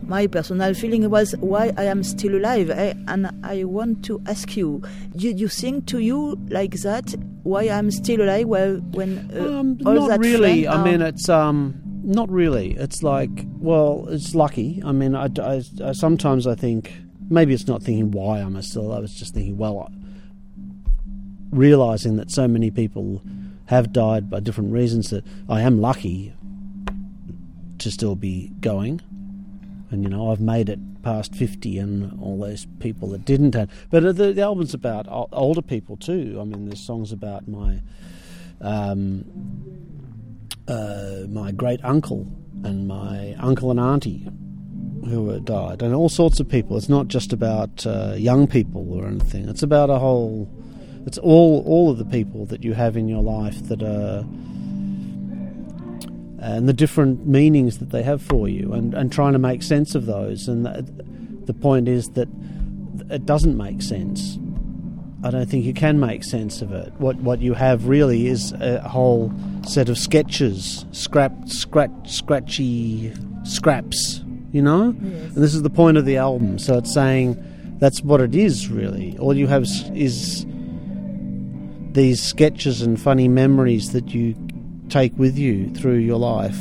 my 0.06 0.26
personal 0.26 0.74
feeling 0.74 1.08
was 1.10 1.34
why 1.40 1.72
I 1.76 1.84
am 1.84 2.02
still 2.02 2.36
alive. 2.36 2.70
I, 2.70 2.74
eh? 2.74 2.94
and 3.08 3.30
I 3.42 3.64
want 3.64 4.04
to 4.06 4.20
ask 4.26 4.56
you, 4.56 4.82
did 5.16 5.40
you 5.40 5.48
think 5.48 5.86
to 5.86 5.98
you 5.98 6.38
like 6.48 6.74
that? 6.82 7.14
Why 7.42 7.68
I'm 7.68 7.90
still 7.90 8.22
alive? 8.22 8.46
Well, 8.46 8.76
when 8.92 9.30
uh, 9.34 9.58
um, 9.58 9.78
not 9.80 10.18
really. 10.18 10.68
I 10.68 10.82
mean, 10.82 11.02
it's 11.02 11.28
um, 11.28 11.80
not 12.02 12.30
really. 12.30 12.72
It's 12.72 13.02
like, 13.02 13.46
well, 13.58 14.06
it's 14.08 14.34
lucky. 14.34 14.82
I 14.84 14.92
mean, 14.92 15.14
I, 15.14 15.28
I, 15.40 15.62
I, 15.82 15.92
sometimes 15.92 16.46
I 16.46 16.54
think 16.54 16.92
maybe 17.30 17.54
it's 17.54 17.66
not 17.66 17.82
thinking 17.82 18.10
why 18.10 18.38
I'm 18.40 18.60
still. 18.62 18.92
I 18.92 18.98
was 18.98 19.14
just 19.14 19.34
thinking, 19.34 19.56
well, 19.56 19.90
realizing 21.50 22.16
that 22.16 22.30
so 22.30 22.46
many 22.48 22.70
people 22.70 23.22
have 23.66 23.92
died 23.92 24.28
by 24.28 24.40
different 24.40 24.72
reasons 24.72 25.10
that 25.10 25.24
I 25.48 25.62
am 25.62 25.80
lucky 25.80 26.34
to 27.78 27.90
still 27.90 28.14
be 28.14 28.50
going 28.60 29.00
and 29.94 30.02
you 30.02 30.10
know 30.10 30.30
I've 30.30 30.40
made 30.40 30.68
it 30.68 31.02
past 31.02 31.34
fifty, 31.34 31.78
and 31.78 32.20
all 32.20 32.38
those 32.38 32.66
people 32.80 33.08
that 33.10 33.24
didn't 33.24 33.54
have. 33.54 33.70
But 33.90 34.16
the, 34.16 34.32
the 34.32 34.42
album's 34.42 34.74
about 34.74 35.06
older 35.32 35.62
people 35.62 35.96
too. 35.96 36.38
I 36.40 36.44
mean, 36.44 36.66
there's 36.66 36.80
songs 36.80 37.12
about 37.12 37.48
my 37.48 37.80
um, 38.60 39.24
uh, 40.68 41.20
my 41.28 41.52
great 41.52 41.82
uncle 41.84 42.26
and 42.64 42.88
my 42.88 43.34
uncle 43.38 43.70
and 43.70 43.80
auntie 43.80 44.28
who 45.06 45.38
died, 45.40 45.82
and 45.82 45.94
all 45.94 46.08
sorts 46.08 46.40
of 46.40 46.48
people. 46.48 46.76
It's 46.76 46.88
not 46.88 47.08
just 47.08 47.32
about 47.32 47.86
uh, 47.86 48.14
young 48.16 48.46
people 48.46 48.92
or 48.92 49.06
anything. 49.06 49.48
It's 49.48 49.62
about 49.62 49.90
a 49.90 49.98
whole. 49.98 50.50
It's 51.06 51.18
all 51.18 51.62
all 51.66 51.90
of 51.90 51.98
the 51.98 52.04
people 52.04 52.46
that 52.46 52.64
you 52.64 52.72
have 52.74 52.96
in 52.96 53.08
your 53.08 53.22
life 53.22 53.68
that 53.68 53.82
are 53.82 54.24
Uh, 56.44 56.48
and 56.48 56.68
the 56.68 56.74
different 56.74 57.26
meanings 57.26 57.78
that 57.78 57.90
they 57.90 58.02
have 58.02 58.20
for 58.20 58.48
you 58.48 58.74
and, 58.74 58.92
and 58.92 59.10
trying 59.10 59.32
to 59.32 59.38
make 59.38 59.62
sense 59.62 59.94
of 59.94 60.04
those. 60.04 60.46
And 60.46 60.66
the, 60.66 60.84
the 61.46 61.54
point 61.54 61.88
is 61.88 62.08
that 62.10 62.28
it 63.10 63.24
doesn't 63.24 63.56
make 63.56 63.80
sense. 63.80 64.38
I 65.22 65.30
don't 65.30 65.48
think 65.48 65.64
you 65.64 65.72
can 65.72 65.98
make 65.98 66.22
sense 66.22 66.60
of 66.60 66.70
it. 66.72 66.92
What 66.98 67.16
what 67.16 67.40
you 67.40 67.54
have 67.54 67.86
really 67.86 68.26
is 68.26 68.52
a 68.52 68.86
whole 68.86 69.32
set 69.66 69.88
of 69.88 69.96
sketches, 69.96 70.84
scrap, 70.92 71.32
scratch, 71.48 72.12
scratchy 72.12 73.10
scraps. 73.44 74.22
You 74.52 74.60
know, 74.60 74.94
yes. 75.00 75.34
and 75.34 75.42
this 75.42 75.54
is 75.54 75.62
the 75.62 75.70
point 75.70 75.96
of 75.96 76.04
the 76.04 76.18
album. 76.18 76.58
So 76.58 76.76
it's 76.76 76.92
saying 76.92 77.42
that's 77.78 78.02
what 78.02 78.20
it 78.20 78.34
is 78.34 78.68
really. 78.68 79.16
All 79.16 79.34
you 79.34 79.46
have 79.46 79.62
is, 79.62 79.90
is 79.94 80.46
these 81.92 82.22
sketches 82.22 82.82
and 82.82 83.00
funny 83.00 83.28
memories 83.28 83.92
that 83.92 84.10
you 84.14 84.34
take 84.88 85.16
with 85.18 85.38
you 85.38 85.70
through 85.70 85.98
your 85.98 86.18
life. 86.18 86.58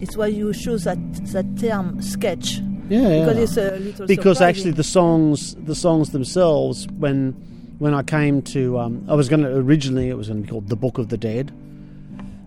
It's 0.00 0.16
why 0.16 0.26
you 0.26 0.52
choose 0.52 0.84
that 0.84 0.98
that 1.32 1.58
term 1.58 2.02
sketch. 2.02 2.60
Yeah, 2.88 3.24
because 3.24 3.38
it's 3.38 3.56
a 3.56 3.76
little 3.78 4.06
because 4.06 4.38
surprising. 4.38 4.48
actually 4.48 4.70
the 4.72 4.84
songs 4.84 5.54
the 5.54 5.74
songs 5.74 6.10
themselves 6.10 6.86
when 6.98 7.32
when 7.78 7.94
I 7.94 8.02
came 8.02 8.42
to 8.42 8.78
um, 8.78 9.04
I 9.08 9.14
was 9.14 9.28
going 9.28 9.42
to 9.42 9.56
originally 9.56 10.08
it 10.08 10.14
was 10.14 10.28
going 10.28 10.42
to 10.42 10.46
be 10.46 10.50
called 10.50 10.68
the 10.68 10.76
Book 10.76 10.98
of 10.98 11.08
the 11.08 11.16
Dead, 11.16 11.52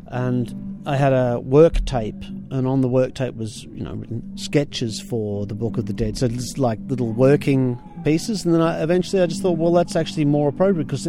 and 0.07 0.83
I 0.85 0.95
had 0.95 1.13
a 1.13 1.39
work 1.39 1.83
tape, 1.85 2.23
and 2.51 2.67
on 2.67 2.81
the 2.81 2.87
work 2.87 3.15
tape 3.15 3.35
was 3.35 3.63
you 3.63 3.83
know 3.83 3.93
written 3.93 4.37
sketches 4.37 5.01
for 5.01 5.45
the 5.45 5.55
Book 5.55 5.77
of 5.77 5.85
the 5.85 5.93
Dead. 5.93 6.17
So 6.17 6.27
it's 6.27 6.57
like 6.57 6.79
little 6.87 7.11
working 7.11 7.79
pieces, 8.03 8.45
and 8.45 8.53
then 8.53 8.61
I, 8.61 8.83
eventually 8.83 9.21
I 9.21 9.25
just 9.25 9.41
thought, 9.41 9.57
well, 9.57 9.73
that's 9.73 9.95
actually 9.95 10.25
more 10.25 10.49
appropriate 10.49 10.85
because 10.85 11.07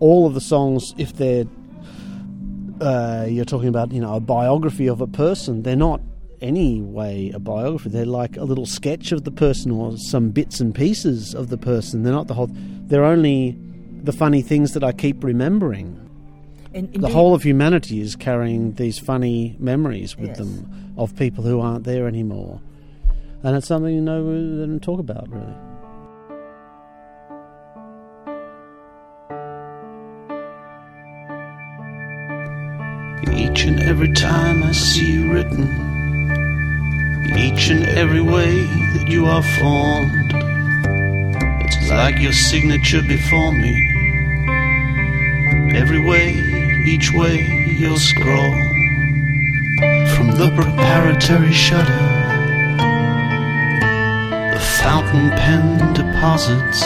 all 0.00 0.26
of 0.26 0.34
the 0.34 0.40
songs, 0.40 0.94
if 0.96 1.14
they're 1.14 1.46
uh, 2.80 3.26
you're 3.28 3.44
talking 3.44 3.68
about, 3.68 3.92
you 3.92 4.00
know, 4.00 4.14
a 4.14 4.20
biography 4.20 4.86
of 4.86 5.00
a 5.00 5.06
person. 5.06 5.62
They're 5.62 5.76
not 5.76 6.00
any 6.40 6.80
way 6.82 7.30
a 7.34 7.38
biography. 7.38 7.90
They're 7.90 8.04
like 8.04 8.36
a 8.36 8.44
little 8.44 8.66
sketch 8.66 9.12
of 9.12 9.24
the 9.24 9.30
person 9.30 9.70
or 9.70 9.96
some 9.96 10.30
bits 10.30 10.60
and 10.60 10.74
pieces 10.74 11.34
of 11.34 11.48
the 11.48 11.58
person. 11.58 12.02
They're 12.02 12.12
not 12.12 12.28
the 12.28 12.34
whole. 12.34 12.50
They're 12.50 13.04
only 13.04 13.56
the 14.02 14.12
funny 14.12 14.42
things 14.42 14.72
that 14.72 14.84
I 14.84 14.92
keep 14.92 15.22
remembering. 15.24 16.02
And, 16.74 16.92
the 16.92 17.08
whole 17.08 17.34
of 17.34 17.42
humanity 17.42 18.02
is 18.02 18.16
carrying 18.16 18.74
these 18.74 18.98
funny 18.98 19.56
memories 19.58 20.16
with 20.16 20.28
yes. 20.28 20.38
them 20.38 20.94
of 20.98 21.16
people 21.16 21.42
who 21.42 21.60
aren't 21.60 21.84
there 21.84 22.06
anymore, 22.06 22.60
and 23.42 23.56
it's 23.56 23.66
something 23.66 23.94
you 23.94 24.02
know 24.02 24.22
we 24.22 24.34
don't 24.34 24.80
talk 24.80 25.00
about 25.00 25.26
really. 25.30 25.54
Each 33.32 33.64
and 33.64 33.82
every 33.82 34.12
time 34.12 34.62
I 34.62 34.72
see 34.72 35.12
you 35.12 35.32
written, 35.32 35.64
each 37.36 37.68
and 37.70 37.84
every 37.86 38.20
way 38.20 38.64
that 38.94 39.08
you 39.08 39.26
are 39.26 39.42
formed, 39.58 40.32
it's 41.64 41.90
like 41.90 42.18
your 42.18 42.32
signature 42.32 43.02
before 43.02 43.52
me. 43.52 43.74
Every 45.74 46.00
way, 46.00 46.32
each 46.86 47.12
way 47.12 47.36
you'll 47.78 47.98
scroll 47.98 48.54
from 50.14 50.28
the 50.30 50.52
preparatory 50.56 51.52
shutter. 51.52 52.02
The 54.54 54.60
fountain 54.80 55.30
pen 55.30 55.92
deposits 55.92 56.80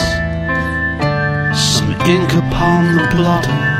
some 1.53 1.91
ink 2.07 2.33
upon 2.33 2.95
the 2.95 3.15
blotter 3.15 3.70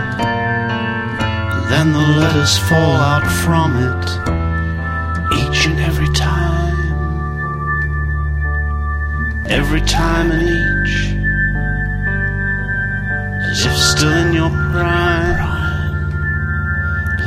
then 1.72 1.94
the 1.94 2.00
letters 2.00 2.58
fall 2.68 2.98
out 2.98 3.26
from 3.44 3.78
it 3.78 4.04
each 5.40 5.68
and 5.68 5.80
every 5.80 6.12
time. 6.14 6.76
Every 9.48 9.80
time 9.80 10.32
and 10.32 10.44
each, 10.44 10.96
as 13.52 13.66
if 13.66 13.78
still 13.78 14.12
in 14.12 14.34
your 14.34 14.50
prime, 14.50 15.40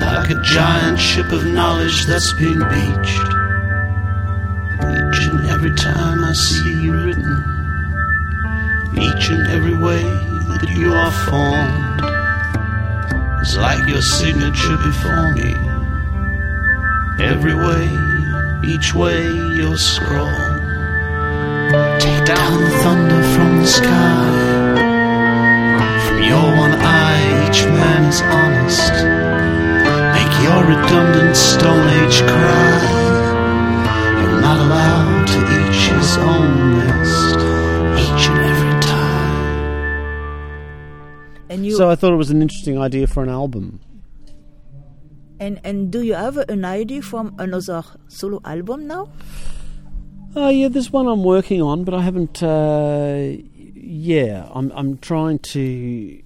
like 0.00 0.28
a 0.28 0.42
giant 0.42 1.00
ship 1.00 1.32
of 1.32 1.46
knowledge 1.46 2.04
that's 2.04 2.34
been 2.34 2.58
beached. 2.58 3.28
Each 4.98 5.20
and 5.32 5.46
every 5.46 5.74
time 5.74 6.22
I 6.22 6.34
see 6.34 6.82
you 6.82 6.92
written, 6.92 7.34
each 8.92 9.30
and 9.30 9.46
every 9.48 9.76
way 9.76 10.02
that 10.02 10.68
you 10.76 10.92
are 10.92 11.10
formed 11.10 11.83
like 13.56 13.88
your 13.88 14.02
signature 14.02 14.76
before 14.78 15.32
me. 15.32 15.54
Every 17.22 17.54
way, 17.54 17.86
each 18.66 18.94
way 18.94 19.22
you'll 19.56 19.78
scroll. 19.78 20.26
Take 22.00 22.24
down 22.26 22.52
the 22.64 22.70
thunder 22.82 23.22
from 23.34 23.58
the 23.60 23.66
sky. 23.66 24.74
From 26.06 26.22
your 26.22 26.46
one 26.64 26.72
eye, 26.72 27.48
each 27.48 27.64
man 27.66 28.04
is 28.12 28.20
honest. 28.22 28.94
Make 30.16 30.34
your 30.42 30.60
redundant 30.72 31.23
you, 41.74 41.78
so 41.78 41.90
I 41.90 41.94
thought 41.94 42.12
it 42.12 42.16
was 42.16 42.30
an 42.30 42.42
interesting 42.42 42.78
idea 42.78 43.06
for 43.06 43.22
an 43.22 43.28
album. 43.28 43.80
And 45.40 45.60
and 45.64 45.90
do 45.90 46.02
you 46.02 46.14
have 46.14 46.36
an 46.36 46.64
idea 46.64 47.02
from 47.02 47.34
another 47.38 47.84
solo 48.08 48.40
album 48.44 48.86
now? 48.86 49.10
Oh 50.36 50.48
yeah, 50.48 50.68
there's 50.68 50.90
one 50.90 51.06
I'm 51.06 51.22
working 51.22 51.62
on, 51.62 51.84
but 51.84 51.94
I 51.94 52.02
haven't. 52.02 52.42
Uh, 52.42 53.36
yeah, 53.74 54.48
I'm 54.52 54.72
I'm 54.72 54.98
trying 54.98 55.38
to. 55.40 56.22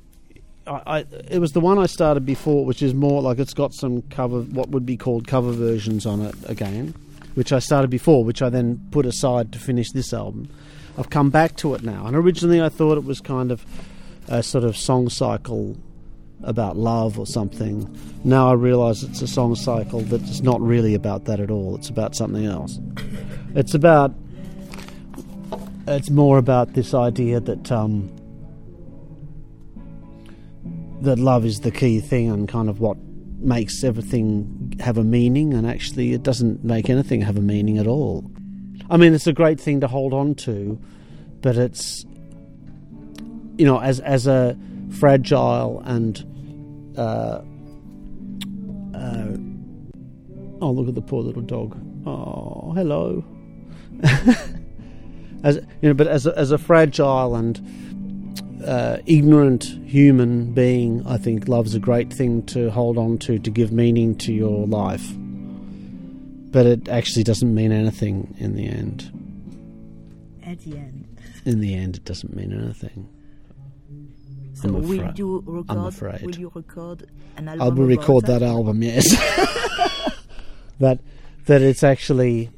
I, 0.67 0.83
I, 0.87 0.99
it 1.31 1.41
was 1.41 1.53
the 1.53 1.61
one 1.61 1.79
I 1.79 1.87
started 1.87 2.25
before, 2.25 2.65
which 2.65 2.83
is 2.83 2.95
more 2.95 3.23
like 3.23 3.39
it's 3.39 3.55
got 3.55 3.75
some 3.75 4.03
cover, 4.03 4.43
what 4.43 4.69
would 4.71 4.87
be 4.87 4.97
called 4.97 5.27
cover 5.27 5.53
versions 5.53 6.07
on 6.07 6.21
it 6.21 6.35
again, 6.45 6.95
which 7.35 7.53
I 7.53 7.59
started 7.59 7.91
before, 7.91 8.25
which 8.25 8.43
I 8.43 8.51
then 8.51 8.81
put 8.91 9.07
aside 9.07 9.53
to 9.53 9.59
finish 9.59 9.91
this 9.93 10.13
album. 10.13 10.49
I've 10.99 11.11
come 11.11 11.31
back 11.31 11.57
to 11.57 11.75
it 11.75 11.83
now, 11.83 12.07
and 12.07 12.17
originally 12.17 12.61
I 12.61 12.69
thought 12.69 12.99
it 12.99 13.05
was 13.05 13.21
kind 13.21 13.51
of 13.51 13.65
a 14.29 14.43
sort 14.43 14.65
of 14.65 14.77
song 14.77 15.09
cycle 15.09 15.77
about 16.43 16.77
love 16.77 17.19
or 17.19 17.27
something. 17.27 17.89
Now 18.25 18.51
I 18.51 18.55
realise 18.55 19.03
it's 19.03 19.23
a 19.23 19.27
song 19.27 19.55
cycle 19.55 20.01
that's 20.01 20.41
not 20.41 20.61
really 20.61 20.95
about 20.95 21.25
that 21.25 21.41
at 21.41 21.51
all. 21.51 21.77
It's 21.77 21.89
about 21.89 22.15
something 22.15 22.45
else. 22.45 22.79
It's 23.55 23.75
about. 23.75 24.15
It's 25.87 26.11
more 26.11 26.37
about 26.37 26.75
this 26.75 26.93
idea 26.93 27.41
that 27.41 27.73
um, 27.73 28.11
that 31.01 31.19
love 31.19 31.45
is 31.45 31.61
the 31.61 31.71
key 31.71 32.01
thing 32.01 32.31
and 32.31 32.47
kind 32.47 32.69
of 32.69 32.81
what 32.81 32.99
makes 33.39 33.83
everything 33.85 34.75
have 34.81 34.99
a 34.99 35.05
meaning, 35.05 35.55
and 35.55 35.67
actually 35.67 36.13
it 36.13 36.23
doesn't 36.23 36.63
make 36.63 36.91
anything 36.91 37.23
have 37.23 37.37
a 37.37 37.43
meaning 37.43 37.79
at 37.79 37.87
all. 37.87 38.31
I 38.91 38.97
mean, 38.97 39.15
it's 39.15 39.27
a 39.27 39.33
great 39.33 39.61
thing 39.61 39.81
to 39.81 39.87
hold 39.87 40.13
on 40.13 40.35
to, 40.37 40.79
but 41.41 41.57
it's 41.57 42.05
you 43.59 43.67
know, 43.67 43.81
as 43.81 44.01
as 44.01 44.27
a 44.27 44.57
fragile 44.91 45.81
and 45.85 46.25
uh, 46.97 47.43
uh, 48.95 49.37
oh, 50.61 50.71
look 50.71 50.89
at 50.89 50.95
the 50.95 51.03
poor 51.03 51.23
little 51.23 51.43
dog. 51.43 51.77
Oh, 52.07 52.73
hello. 52.75 53.25
as 55.43 55.57
you 55.83 55.89
know, 55.89 55.95
but 55.95 56.07
as 56.07 56.27
a, 56.27 56.39
as 56.39 56.53
a 56.53 56.59
fragile 56.59 57.35
and 57.35 57.61
uh, 58.65 58.99
ignorant 59.07 59.65
human 59.85 60.53
being, 60.53 61.07
I 61.07 61.19
think 61.19 61.49
love's 61.49 61.75
a 61.75 61.81
great 61.81 62.13
thing 62.13 62.45
to 62.47 62.71
hold 62.71 62.97
on 62.97 63.19
to 63.19 63.39
to 63.39 63.51
give 63.51 63.73
meaning 63.73 64.17
to 64.19 64.33
your 64.33 64.67
life. 64.67 65.07
But 66.51 66.65
it 66.65 66.89
actually 66.89 67.25
doesn't 67.25 67.55
mean 67.55 67.73
anything 67.73 68.35
in 68.39 68.55
the 68.57 68.67
end. 68.67 69.13
At 70.47 70.61
the 70.61 70.79
end. 70.79 71.07
In 71.45 71.61
the 71.61 71.75
end, 71.75 71.97
it 71.97 72.05
doesn't 72.05 72.35
mean 72.35 72.53
anything. 72.53 73.09
So 74.61 74.69
I'm 74.69 74.75
will 74.75 74.93
afraid- 75.01 75.19
you 75.19 75.45
record? 75.47 75.67
I'm 75.69 75.85
afraid. 75.85 76.23
Will 76.23 76.37
you 76.37 76.53
record 76.53 77.07
an 77.37 77.49
album? 77.49 77.63
I 77.63 77.69
will 77.69 77.87
record 77.87 78.27
that 78.27 78.43
album. 78.43 78.83
Yes, 78.83 79.09
that 80.81 80.99
that 81.47 81.63
it's 81.63 81.85
actually. 81.85 82.51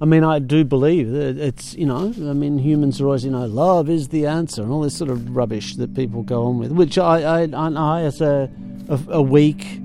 I 0.00 0.06
mean, 0.06 0.24
I 0.24 0.40
do 0.40 0.64
believe 0.64 1.12
that 1.12 1.38
it's 1.38 1.74
you 1.74 1.86
know. 1.86 2.12
I 2.16 2.32
mean, 2.32 2.58
humans 2.58 3.00
are 3.00 3.06
always 3.06 3.24
you 3.24 3.30
know, 3.30 3.46
love 3.46 3.88
is 3.88 4.08
the 4.08 4.26
answer, 4.26 4.62
and 4.62 4.72
all 4.72 4.80
this 4.80 4.96
sort 4.96 5.10
of 5.10 5.36
rubbish 5.36 5.76
that 5.76 5.94
people 5.94 6.22
go 6.24 6.46
on 6.46 6.58
with, 6.58 6.72
which 6.72 6.98
I 6.98 7.22
I, 7.22 7.48
I, 7.52 7.68
I 7.68 8.02
as 8.02 8.20
a, 8.20 8.50
a 8.88 9.00
a 9.08 9.22
weak 9.22 9.80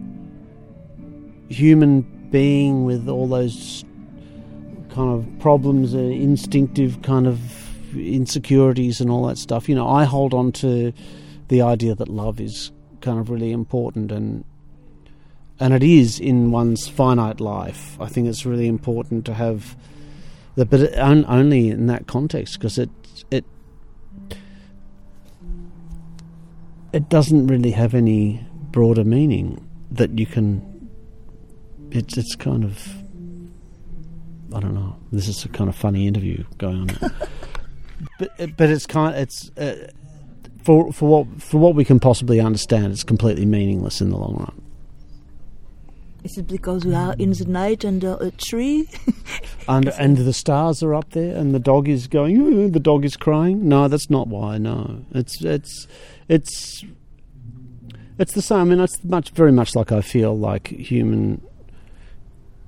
human 1.49 2.01
being 2.31 2.85
with 2.85 3.07
all 3.07 3.27
those 3.27 3.83
kind 4.89 5.13
of 5.13 5.39
problems, 5.39 5.93
uh, 5.93 5.99
instinctive 5.99 7.01
kind 7.03 7.27
of 7.27 7.39
insecurities 7.95 9.01
and 9.01 9.09
all 9.09 9.27
that 9.27 9.37
stuff. 9.37 9.69
You 9.69 9.75
know, 9.75 9.87
I 9.87 10.03
hold 10.03 10.33
on 10.33 10.51
to 10.53 10.93
the 11.47 11.61
idea 11.61 11.95
that 11.95 12.07
love 12.07 12.39
is 12.39 12.71
kind 13.01 13.19
of 13.19 13.29
really 13.29 13.51
important 13.51 14.11
and 14.11 14.43
and 15.61 15.73
it 15.73 15.83
is 15.83 16.19
in 16.19 16.51
one's 16.51 16.87
finite 16.87 17.41
life. 17.41 17.99
I 17.99 18.07
think 18.07 18.27
it's 18.27 18.45
really 18.45 18.67
important 18.67 19.25
to 19.25 19.33
have 19.33 19.75
the 20.55 20.65
but 20.65 20.97
on, 20.97 21.25
only 21.25 21.69
in 21.69 21.87
that 21.87 22.07
context 22.07 22.59
because 22.59 22.77
it 22.77 22.89
it 23.29 23.45
it 26.93 27.09
doesn't 27.09 27.47
really 27.47 27.71
have 27.71 27.93
any 27.93 28.45
broader 28.71 29.03
meaning 29.03 29.67
that 29.91 30.17
you 30.17 30.25
can 30.25 30.89
it's 31.91 32.17
it's 32.17 32.35
kind 32.35 32.63
of 32.63 32.99
I 34.53 34.59
don't 34.59 34.73
know. 34.73 34.95
This 35.11 35.27
is 35.27 35.45
a 35.45 35.49
kind 35.49 35.69
of 35.69 35.75
funny 35.75 36.07
interview 36.07 36.43
going 36.57 36.89
on. 36.89 37.11
but 38.17 38.57
but 38.57 38.69
it's 38.69 38.85
kind 38.85 39.15
it's 39.15 39.49
uh, 39.57 39.89
for 40.63 40.91
for 40.91 41.07
what 41.09 41.41
for 41.41 41.57
what 41.57 41.75
we 41.75 41.85
can 41.85 41.99
possibly 41.99 42.39
understand, 42.39 42.91
it's 42.91 43.03
completely 43.03 43.45
meaningless 43.45 44.01
in 44.01 44.09
the 44.09 44.17
long 44.17 44.35
run. 44.37 44.61
Is 46.23 46.37
it 46.37 46.47
because 46.47 46.85
we 46.85 46.93
are 46.93 47.15
in 47.17 47.31
the 47.31 47.45
night 47.45 47.85
under 47.85 48.17
a 48.19 48.31
tree? 48.31 48.89
And 49.67 49.89
and 49.99 50.17
the 50.17 50.33
stars 50.33 50.81
are 50.81 50.95
up 50.95 51.11
there, 51.11 51.37
and 51.37 51.53
the 51.53 51.59
dog 51.59 51.87
is 51.87 52.07
going. 52.07 52.37
"Ooh," 52.37 52.69
the 52.71 52.79
dog 52.79 53.05
is 53.05 53.15
crying. 53.15 53.69
No, 53.69 53.87
that's 53.87 54.09
not 54.09 54.27
why. 54.27 54.57
No, 54.57 55.05
it's 55.13 55.43
it's 55.43 55.87
it's 56.27 56.83
it's 58.17 58.33
the 58.33 58.41
same. 58.41 58.57
I 58.57 58.63
mean, 58.63 58.79
it's 58.79 59.03
much 59.03 59.29
very 59.29 59.51
much 59.51 59.75
like 59.75 59.91
I 59.91 60.01
feel 60.01 60.35
like 60.35 60.69
human 60.69 61.39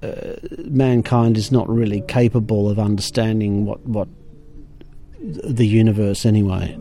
uh, 0.03 0.35
mankind 0.65 1.37
is 1.37 1.51
not 1.51 1.67
really 1.67 2.01
capable 2.01 2.69
of 2.69 2.77
understanding 2.77 3.65
what 3.65 3.83
what 3.87 4.07
the 5.21 5.67
universe 5.67 6.25
anyway. 6.25 6.77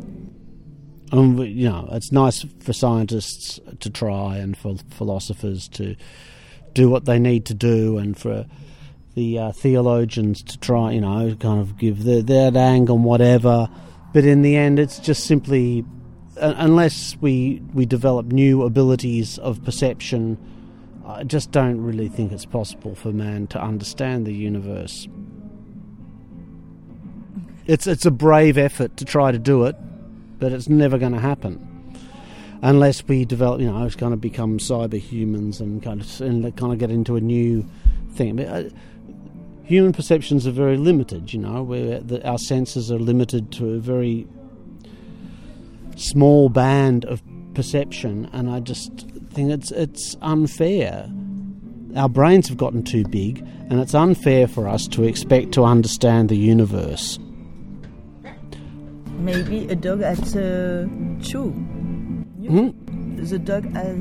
You 1.12 1.68
know, 1.68 1.88
it's 1.92 2.12
nice 2.12 2.46
for 2.60 2.72
scientists 2.72 3.58
to 3.80 3.90
try 3.90 4.36
and 4.36 4.56
for 4.56 4.76
philosophers 4.90 5.68
to 5.70 5.96
do 6.72 6.88
what 6.88 7.04
they 7.04 7.18
need 7.18 7.46
to 7.46 7.54
do, 7.54 7.98
and 7.98 8.16
for 8.16 8.46
the 9.14 9.38
uh, 9.38 9.52
theologians 9.52 10.42
to 10.44 10.58
try, 10.58 10.92
you 10.92 11.00
know, 11.00 11.34
kind 11.40 11.60
of 11.60 11.76
give 11.76 12.04
the, 12.04 12.22
their 12.22 12.56
angle 12.56 12.94
and 12.94 13.04
whatever. 13.04 13.68
But 14.14 14.24
in 14.24 14.42
the 14.42 14.56
end, 14.56 14.78
it's 14.78 15.00
just 15.00 15.24
simply, 15.24 15.84
uh, 16.40 16.54
unless 16.56 17.16
we 17.20 17.60
we 17.74 17.86
develop 17.86 18.26
new 18.26 18.62
abilities 18.62 19.36
of 19.38 19.64
perception, 19.64 20.38
I 21.04 21.24
just 21.24 21.50
don't 21.50 21.80
really 21.80 22.08
think 22.08 22.30
it's 22.30 22.46
possible 22.46 22.94
for 22.94 23.12
man 23.12 23.48
to 23.48 23.60
understand 23.60 24.26
the 24.26 24.32
universe. 24.32 25.08
It's 27.66 27.86
it's 27.86 28.06
a 28.06 28.10
brave 28.10 28.58
effort 28.58 28.96
to 28.96 29.04
try 29.04 29.32
to 29.32 29.38
do 29.38 29.64
it, 29.64 29.76
but 30.38 30.52
it's 30.52 30.68
never 30.68 30.98
going 30.98 31.12
to 31.12 31.20
happen 31.20 31.66
unless 32.62 33.06
we 33.06 33.24
develop. 33.24 33.60
You 33.60 33.70
know, 33.70 33.84
it's 33.84 33.96
going 33.96 34.12
to 34.12 34.16
become 34.16 34.58
cyber 34.58 34.98
humans 34.98 35.60
and 35.60 35.82
kind 35.82 36.00
of 36.00 36.20
and 36.20 36.56
kind 36.56 36.72
of 36.72 36.78
get 36.78 36.90
into 36.90 37.16
a 37.16 37.20
new 37.20 37.66
thing. 38.14 38.36
But, 38.36 38.48
uh, 38.48 38.64
human 39.64 39.92
perceptions 39.92 40.46
are 40.46 40.52
very 40.52 40.76
limited. 40.76 41.32
You 41.32 41.40
know, 41.40 41.62
where 41.62 42.02
our 42.24 42.38
senses 42.38 42.90
are 42.90 42.98
limited 42.98 43.52
to 43.52 43.70
a 43.70 43.78
very 43.78 44.26
small 45.96 46.48
band 46.48 47.04
of 47.04 47.22
perception, 47.54 48.28
and 48.32 48.50
I 48.50 48.60
just 48.60 49.06
think 49.32 49.50
it's 49.50 49.70
it's 49.70 50.16
unfair. 50.22 51.10
Our 51.96 52.08
brains 52.08 52.48
have 52.48 52.56
gotten 52.56 52.84
too 52.84 53.04
big, 53.04 53.40
and 53.68 53.80
it's 53.80 53.94
unfair 53.94 54.46
for 54.46 54.68
us 54.68 54.86
to 54.88 55.04
expect 55.04 55.52
to 55.52 55.64
understand 55.64 56.28
the 56.28 56.36
universe. 56.36 57.18
Maybe 59.20 59.66
a 59.68 59.76
dog 59.76 60.00
has 60.00 60.34
a 60.34 60.88
chew. 61.22 61.50
Hmm? 61.50 62.70
The 63.16 63.38
dog 63.38 63.76
uh, 63.76 63.94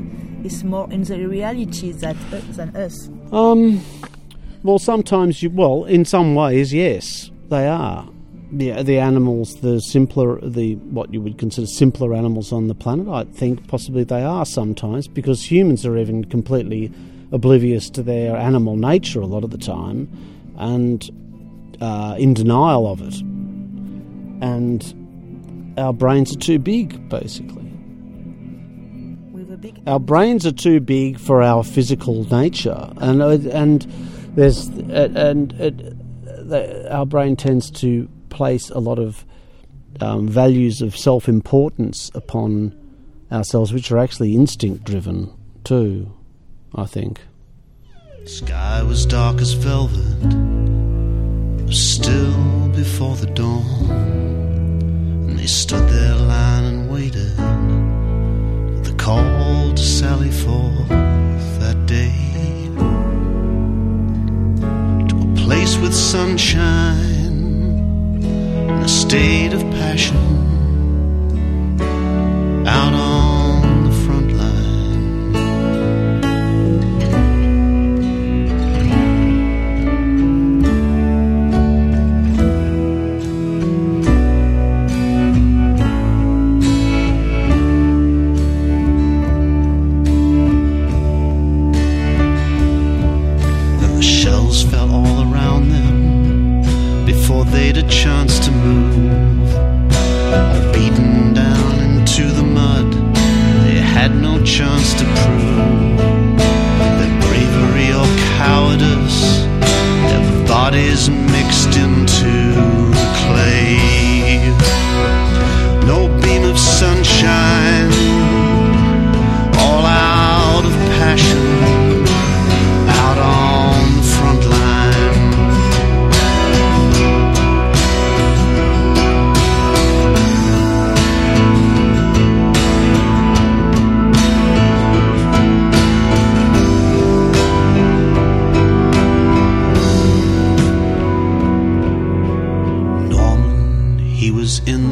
is 0.44 0.64
more 0.64 0.90
in 0.90 1.04
the 1.04 1.26
reality 1.28 1.92
that, 1.92 2.16
uh, 2.32 2.40
than 2.52 2.74
us. 2.74 3.08
Um, 3.30 3.84
well, 4.62 4.78
sometimes 4.78 5.42
you. 5.42 5.50
Well, 5.50 5.84
in 5.84 6.04
some 6.04 6.34
ways, 6.34 6.72
yes, 6.72 7.30
they 7.48 7.66
are. 7.66 8.08
The 8.52 8.82
the 8.82 8.98
animals, 8.98 9.60
the 9.60 9.80
simpler, 9.80 10.40
the 10.40 10.74
what 10.76 11.12
you 11.12 11.20
would 11.20 11.38
consider 11.38 11.66
simpler 11.66 12.14
animals 12.14 12.52
on 12.52 12.68
the 12.68 12.74
planet. 12.74 13.08
I 13.08 13.24
think 13.24 13.68
possibly 13.68 14.04
they 14.04 14.22
are 14.22 14.46
sometimes 14.46 15.06
because 15.06 15.50
humans 15.50 15.86
are 15.86 15.96
even 15.96 16.24
completely 16.24 16.90
oblivious 17.30 17.88
to 17.90 18.02
their 18.02 18.36
animal 18.36 18.76
nature 18.76 19.20
a 19.20 19.26
lot 19.26 19.44
of 19.44 19.50
the 19.50 19.58
time, 19.58 20.08
and 20.56 21.08
uh, 21.80 22.16
in 22.18 22.34
denial 22.34 22.86
of 22.86 23.00
it. 23.02 23.20
And 24.42 24.99
our 25.80 25.92
brains 25.92 26.34
are 26.34 26.38
too 26.38 26.58
big, 26.58 27.08
basically. 27.08 27.64
With 29.32 29.50
a 29.52 29.56
big 29.56 29.80
Our 29.86 29.98
brains 30.00 30.46
are 30.46 30.52
too 30.52 30.80
big 30.80 31.18
for 31.18 31.42
our 31.42 31.64
physical 31.64 32.24
nature, 32.30 32.92
and 32.98 33.22
and 33.22 33.82
there's 34.36 34.68
uh, 34.68 35.08
and 35.14 35.52
it, 35.54 35.76
the, 36.48 36.92
our 36.94 37.06
brain 37.06 37.36
tends 37.36 37.70
to 37.82 38.08
place 38.28 38.70
a 38.70 38.78
lot 38.78 38.98
of 38.98 39.24
um, 40.00 40.28
values 40.28 40.82
of 40.82 40.96
self-importance 40.96 42.10
upon 42.14 42.74
ourselves, 43.32 43.72
which 43.72 43.90
are 43.90 43.98
actually 43.98 44.34
instinct-driven 44.34 45.32
too. 45.64 46.12
I 46.74 46.86
think. 46.86 47.20
Sky 48.26 48.82
was 48.82 49.06
dark 49.06 49.40
as 49.40 49.54
velvet, 49.54 49.98
still 51.72 52.68
before 52.68 53.16
the 53.16 53.26
dawn. 53.26 54.39
Stood 55.50 55.88
there, 55.88 56.14
line 56.14 56.64
and 56.64 56.88
waited 56.88 57.34
for 57.34 58.80
the 58.84 58.94
call 58.96 59.72
to 59.74 59.82
sally 59.82 60.30
forth 60.30 60.88
that 61.58 61.86
day 61.86 62.14
to 65.08 65.16
a 65.16 65.34
place 65.44 65.76
with 65.78 65.92
sunshine 65.92 67.36
and 68.70 68.84
a 68.84 68.88
state 68.88 69.52
of 69.52 69.60
passion 69.72 70.16
out 72.66 72.94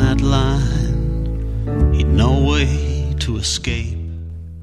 that 0.09 0.23
line. 0.23 1.92
He'd 1.92 2.09
no 2.09 2.42
way 2.42 3.14
to 3.21 3.37
escape. 3.37 3.99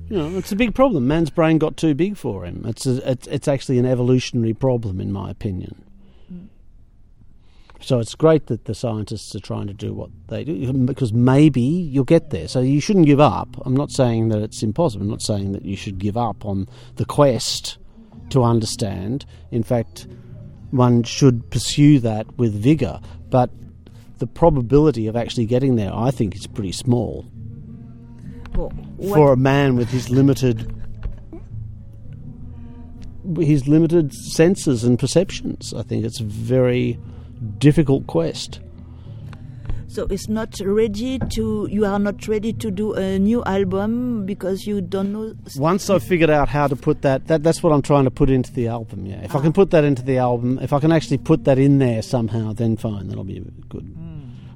You 0.10 0.18
know, 0.18 0.38
it's 0.38 0.52
a 0.52 0.56
big 0.56 0.74
problem. 0.74 1.08
Man's 1.08 1.30
brain 1.30 1.60
got 1.60 1.78
too 1.78 1.94
big 1.94 2.18
for 2.18 2.46
him. 2.46 2.64
It's 2.66 2.88
a, 2.88 3.12
it's, 3.12 3.28
it's 3.28 3.48
actually 3.48 3.78
an 3.78 3.86
evolutionary 3.86 4.56
problem, 4.56 5.00
in 5.00 5.12
my 5.12 5.30
opinion. 5.30 5.84
So 7.80 8.00
it's 8.00 8.16
great 8.16 8.48
that 8.48 8.66
the 8.66 8.74
scientists 8.74 9.36
are 9.36 9.40
trying 9.40 9.68
to 9.68 9.74
do 9.74 9.94
what 9.94 10.10
they 10.30 10.44
do 10.44 10.74
because 10.74 11.14
maybe 11.14 11.62
you'll 11.62 12.06
get 12.06 12.32
there. 12.32 12.48
So 12.48 12.62
you 12.62 12.82
shouldn't 12.82 13.06
give 13.06 13.20
up. 13.20 13.56
I'm 13.66 13.76
not 13.76 13.92
saying 13.92 14.30
that 14.30 14.42
it's 14.42 14.64
impossible. 14.64 15.04
I'm 15.04 15.12
not 15.12 15.22
saying 15.22 15.52
that 15.52 15.64
you 15.64 15.76
should 15.76 16.00
give 16.00 16.18
up 16.18 16.44
on 16.44 16.68
the 16.96 17.06
quest 17.06 17.78
to 18.30 18.44
understand. 18.44 19.28
In 19.52 19.62
fact, 19.62 20.08
one 20.72 21.04
should 21.04 21.52
pursue 21.52 22.00
that 22.00 22.36
with 22.40 22.54
vigor. 22.54 23.00
But 23.30 23.52
the 24.26 24.34
probability 24.34 25.08
of 25.08 25.16
actually 25.16 25.46
getting 25.46 25.76
there, 25.76 25.94
I 25.94 26.12
think, 26.12 26.36
is 26.36 26.48
pretty 26.48 26.72
small 26.72 27.26
Well, 28.56 28.72
for 29.14 29.34
a 29.34 29.38
man 29.38 29.76
with 29.76 29.90
his 29.90 30.10
limited 30.10 30.72
his 33.40 33.68
limited 33.68 34.14
senses 34.14 34.84
and 34.84 35.00
perceptions. 35.00 35.74
I 35.74 35.82
think 35.84 36.06
it's 36.06 36.20
a 36.20 36.24
very 36.24 37.00
difficult 37.58 38.06
quest. 38.08 38.60
So 39.96 40.06
it's 40.10 40.28
not 40.28 40.60
ready 40.60 41.18
to. 41.18 41.68
You 41.72 41.86
are 41.86 41.98
not 41.98 42.28
ready 42.28 42.52
to 42.52 42.70
do 42.70 42.94
a 42.94 43.18
new 43.18 43.42
album 43.46 44.26
because 44.26 44.68
you 44.68 44.82
don't 44.82 45.14
know. 45.14 45.34
Once 45.56 45.90
I've 45.90 46.04
figured 46.04 46.30
out 46.30 46.50
how 46.50 46.68
to 46.68 46.76
put 46.76 47.02
that, 47.04 47.28
that 47.28 47.44
that's 47.44 47.64
what 47.64 47.72
I'm 47.72 47.82
trying 47.82 48.04
to 48.04 48.12
put 48.12 48.30
into 48.30 48.52
the 48.52 48.68
album. 48.68 49.06
Yeah, 49.06 49.24
if 49.24 49.36
I 49.36 49.42
can 49.42 49.54
put 49.54 49.72
that 49.72 49.86
into 49.86 50.02
the 50.02 50.18
album, 50.18 50.60
if 50.62 50.74
I 50.74 50.80
can 50.80 50.92
actually 50.92 51.20
put 51.20 51.46
that 51.46 51.58
in 51.58 51.80
there 51.80 52.02
somehow, 52.02 52.52
then 52.52 52.76
fine, 52.76 53.08
that'll 53.08 53.24
be 53.24 53.40
good. 53.70 53.90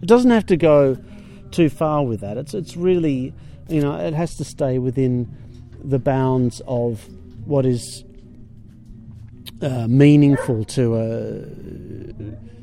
It 0.02 0.08
doesn't 0.08 0.32
have 0.32 0.45
to 0.47 0.58
go 0.58 0.97
too 1.52 1.69
far 1.69 2.04
with 2.04 2.19
that. 2.19 2.38
It's 2.38 2.54
it's 2.54 2.75
really, 2.75 3.34
you 3.69 3.82
know, 3.82 3.95
it 3.95 4.13
has 4.13 4.36
to 4.36 4.43
stay 4.43 4.78
within 4.78 5.34
the 5.82 5.99
bounds 5.99 6.62
of 6.67 7.08
what 7.45 7.65
is 7.65 8.04
uh, 9.62 9.88
meaningful 9.88 10.65
to 10.65 10.95
a. 10.97 12.60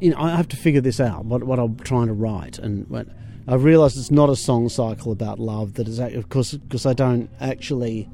You 0.00 0.10
know, 0.10 0.18
I 0.18 0.30
have 0.30 0.48
to 0.48 0.56
figure 0.56 0.80
this 0.80 1.00
out. 1.00 1.24
What 1.24 1.44
what 1.44 1.58
I'm 1.58 1.76
trying 1.78 2.08
to 2.08 2.12
write, 2.12 2.58
and 2.58 2.88
what, 2.88 3.06
I 3.46 3.54
realise 3.54 3.96
it's 3.96 4.10
not 4.10 4.30
a 4.30 4.36
song 4.36 4.68
cycle 4.68 5.12
about 5.12 5.38
love. 5.38 5.74
That 5.74 5.88
is, 5.88 5.98
of 5.98 6.28
course, 6.28 6.54
because 6.54 6.86
I 6.86 6.92
don't 6.92 7.30
actually. 7.40 8.08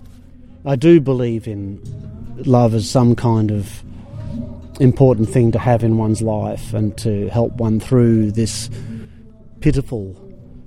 I 0.65 0.77
do 0.77 1.01
believe 1.01 1.49
in 1.49 1.81
love 2.45 2.75
as 2.75 2.89
some 2.89 3.17
kind 3.17 3.51
of 3.51 3.83
important 4.81 5.29
thing 5.29 5.53
to 5.53 5.59
have 5.59 5.85
in 5.85 5.99
one's 5.99 6.23
life 6.23 6.75
and 6.75 6.97
to 6.99 7.29
help 7.29 7.53
one 7.55 7.79
through 7.79 8.33
this 8.33 8.71
pitiful, 9.61 10.17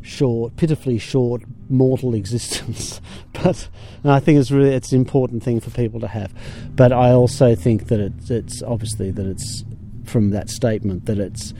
short, 0.01 0.55
pitifully 0.55 0.99
short 0.99 1.41
mortal 1.69 2.13
existence. 2.15 3.01
but 3.33 3.67
I 4.03 4.19
think 4.19 4.39
it's 4.39 4.51
really 4.51 4.73
it's 4.73 4.91
an 4.91 4.99
important 4.99 5.43
thing 5.43 5.59
for 5.59 5.71
people 5.71 5.99
to 6.01 6.07
have. 6.07 6.33
But 6.75 6.91
I 6.91 7.11
also 7.11 7.55
think 7.55 7.87
that 7.87 7.99
it's, 7.99 8.29
it's 8.29 8.61
obviously 8.61 9.11
that 9.11 9.25
it's 9.25 9.63
from 10.03 10.31
that 10.31 10.49
statement 10.49 11.05
that 11.05 11.19
it's 11.19 11.53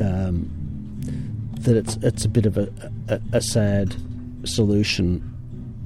um, 0.00 0.50
that 1.60 1.76
it's 1.76 1.96
it's 2.02 2.24
a 2.24 2.28
bit 2.28 2.46
of 2.46 2.58
a, 2.58 2.68
a, 3.08 3.20
a 3.34 3.40
sad 3.40 3.96
solution. 4.44 5.30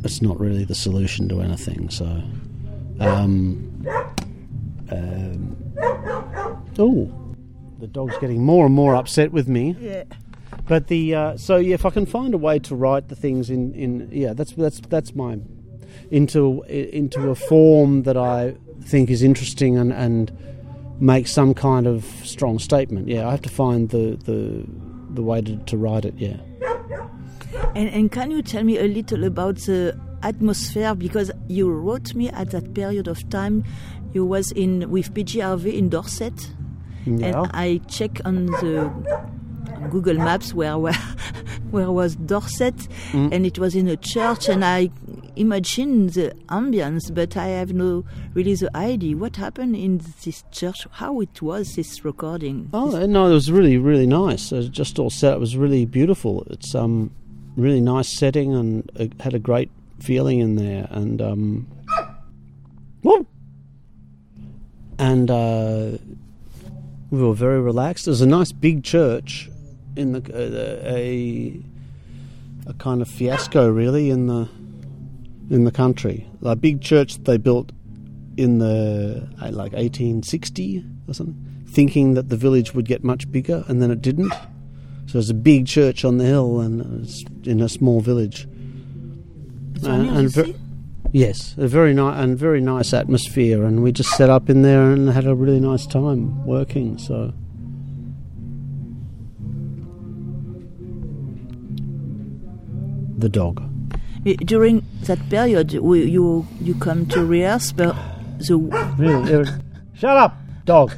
It's 0.05 0.23
not 0.23 0.38
really 0.38 0.64
the 0.64 0.75
solution 0.75 1.29
to 1.29 1.40
anything. 1.40 1.90
So. 1.90 2.23
Um, 3.01 3.87
um, 4.90 5.57
oh, 6.79 7.11
the 7.79 7.87
dog's 7.87 8.16
getting 8.18 8.42
more 8.42 8.66
and 8.66 8.75
more 8.75 8.94
upset 8.94 9.33
with 9.33 9.49
me. 9.49 9.77
Yeah. 9.79 10.05
But 10.66 10.88
the 10.88 11.14
uh, 11.14 11.37
so 11.37 11.57
yeah, 11.57 11.75
if 11.75 11.87
I 11.87 11.90
can 11.90 12.07
find 12.07 12.35
a 12.35 12.38
way 12.38 12.59
to 12.61 12.75
write 12.75 13.09
the 13.09 13.16
things 13.16 13.51
in, 13.51 13.75
in 13.75 14.09
yeah, 14.12 14.33
that's 14.33 14.53
that's 14.53 14.81
that's 14.81 15.14
my 15.14 15.38
into 16.11 16.62
into 16.62 17.31
a 17.31 17.35
form 17.35 18.03
that 18.03 18.16
I 18.16 18.55
think 18.83 19.11
is 19.11 19.23
interesting 19.23 19.77
and 19.77 19.92
and 19.92 20.33
make 21.00 21.26
some 21.26 21.54
kind 21.54 21.87
of 21.87 22.04
strong 22.24 22.58
statement. 22.58 23.08
Yeah, 23.08 23.26
I 23.28 23.30
have 23.30 23.42
to 23.42 23.48
find 23.48 23.88
the 23.90 24.16
the 24.24 24.64
the 25.14 25.22
way 25.22 25.40
to, 25.40 25.56
to 25.56 25.76
write 25.76 26.04
it. 26.04 26.14
Yeah. 26.16 26.37
And, 27.74 27.88
and 27.90 28.12
can 28.12 28.30
you 28.30 28.42
tell 28.42 28.62
me 28.64 28.78
a 28.78 28.87
little 28.88 29.24
about 29.24 29.56
the 29.56 29.98
atmosphere? 30.22 30.94
Because 30.94 31.30
you 31.48 31.70
wrote 31.70 32.14
me 32.14 32.28
at 32.30 32.50
that 32.50 32.74
period 32.74 33.08
of 33.08 33.28
time, 33.30 33.64
you 34.12 34.24
was 34.24 34.52
in 34.52 34.90
with 34.90 35.12
PJ 35.14 35.42
Harvey 35.42 35.76
in 35.78 35.88
Dorset, 35.88 36.50
Yeah. 37.06 37.26
and 37.26 37.50
I 37.54 37.80
check 37.88 38.20
on 38.24 38.46
the 38.46 38.90
on 39.74 39.90
Google 39.90 40.14
Maps 40.16 40.52
where 40.54 40.76
where, 40.78 40.98
where 41.70 41.90
was 41.90 42.16
Dorset, 42.16 42.76
Mm. 43.12 43.33
and 43.33 43.46
it 43.46 43.59
was 43.59 43.74
in 43.74 43.88
a 43.88 43.96
church, 43.96 44.48
and 44.48 44.64
I 44.64 44.90
imagine 45.37 46.09
the 46.09 46.33
ambience, 46.48 47.12
but 47.14 47.37
I 47.37 47.48
have 47.48 47.72
no 47.72 48.04
really 48.35 48.54
the 48.54 48.74
idea 48.76 49.16
what 49.16 49.37
happened 49.37 49.76
in 49.76 50.00
this 50.24 50.44
church, 50.50 50.87
how 50.92 51.20
it 51.20 51.40
was 51.42 51.74
this 51.76 52.04
recording. 52.04 52.68
Oh 52.72 53.07
no, 53.07 53.26
it 53.31 53.35
was 53.35 53.50
really 53.52 53.76
really 53.76 54.07
nice. 54.07 54.50
It 54.52 54.57
was 54.57 54.68
just 54.68 54.98
all 54.98 55.11
set. 55.11 55.35
It 55.35 55.40
was 55.40 55.57
really 55.57 55.85
beautiful. 55.87 56.44
It's 56.50 56.74
um 56.74 57.11
really 57.57 57.81
nice 57.81 58.09
setting 58.09 58.54
and 58.54 58.90
it 58.94 59.12
had 59.20 59.35
a 59.35 59.38
great 59.38 59.70
feeling 60.00 60.38
in 60.38 60.54
there. 60.57 60.87
And 60.90 61.20
um, 61.20 61.66
whoop. 63.02 63.26
and 64.98 65.31
uh, 65.31 65.90
we 67.11 67.22
were 67.22 67.35
very 67.35 67.61
relaxed. 67.61 68.07
It 68.07 68.11
was 68.11 68.20
a 68.20 68.26
nice 68.26 68.52
big 68.52 68.85
church 68.85 69.48
in 69.98 70.12
the 70.12 70.22
uh, 70.32 70.88
a 70.88 71.61
a 72.66 72.74
kind 72.74 73.02
of 73.02 73.08
fiasco 73.08 73.68
really 73.68 74.11
in 74.11 74.26
the 74.26 74.48
in 75.50 75.64
the 75.64 75.72
country. 75.72 76.26
A 76.42 76.56
big 76.56 76.80
church 76.80 77.14
that 77.14 77.24
they 77.24 77.37
built 77.37 77.72
in 78.37 78.58
the 78.58 79.28
uh, 79.40 79.50
like 79.50 79.72
1860 79.72 80.84
or 81.08 81.14
something, 81.14 81.64
thinking 81.66 82.14
that 82.14 82.28
the 82.28 82.37
village 82.37 82.74
would 82.74 82.87
get 82.87 83.02
much 83.02 83.30
bigger, 83.32 83.64
and 83.68 83.82
then 83.82 83.90
it 83.90 84.00
didn't. 84.00 84.32
So 85.06 85.14
there's 85.14 85.30
a 85.30 85.34
big 85.34 85.66
church 85.66 86.04
on 86.04 86.18
the 86.18 86.24
hill 86.24 86.61
and 86.61 87.02
it's 87.02 87.24
in 87.44 87.62
a 87.62 87.68
small 87.68 88.00
village. 88.00 88.46
Uh, 89.82 89.90
and 89.90 90.30
ver- 90.30 90.52
yes, 91.12 91.54
a 91.56 91.66
very 91.66 91.94
nice 91.94 92.22
and 92.22 92.38
very 92.38 92.61
nice 92.61 92.92
atmosphere, 92.92 93.64
and 93.64 93.82
we 93.82 93.90
just 93.90 94.11
set 94.11 94.28
up 94.28 94.50
in 94.50 94.62
there 94.62 94.90
and 94.90 95.08
had 95.08 95.26
a 95.26 95.34
really 95.34 95.61
nice 95.61 95.87
time 95.87 96.44
working. 96.44 96.98
So 96.98 97.32
the 103.18 103.28
dog. 103.28 103.62
During 104.46 104.85
that 105.04 105.18
period, 105.31 105.74
we, 105.74 106.04
you 106.04 106.46
you 106.61 106.74
come 106.76 107.07
to 107.07 107.24
rehearse, 107.24 107.72
but 107.72 107.94
the 108.38 108.57
Really? 108.98 109.33
it 109.33 109.38
was- 109.38 109.52
Shut 109.94 110.16
up, 110.16 110.37
dog. 110.64 110.92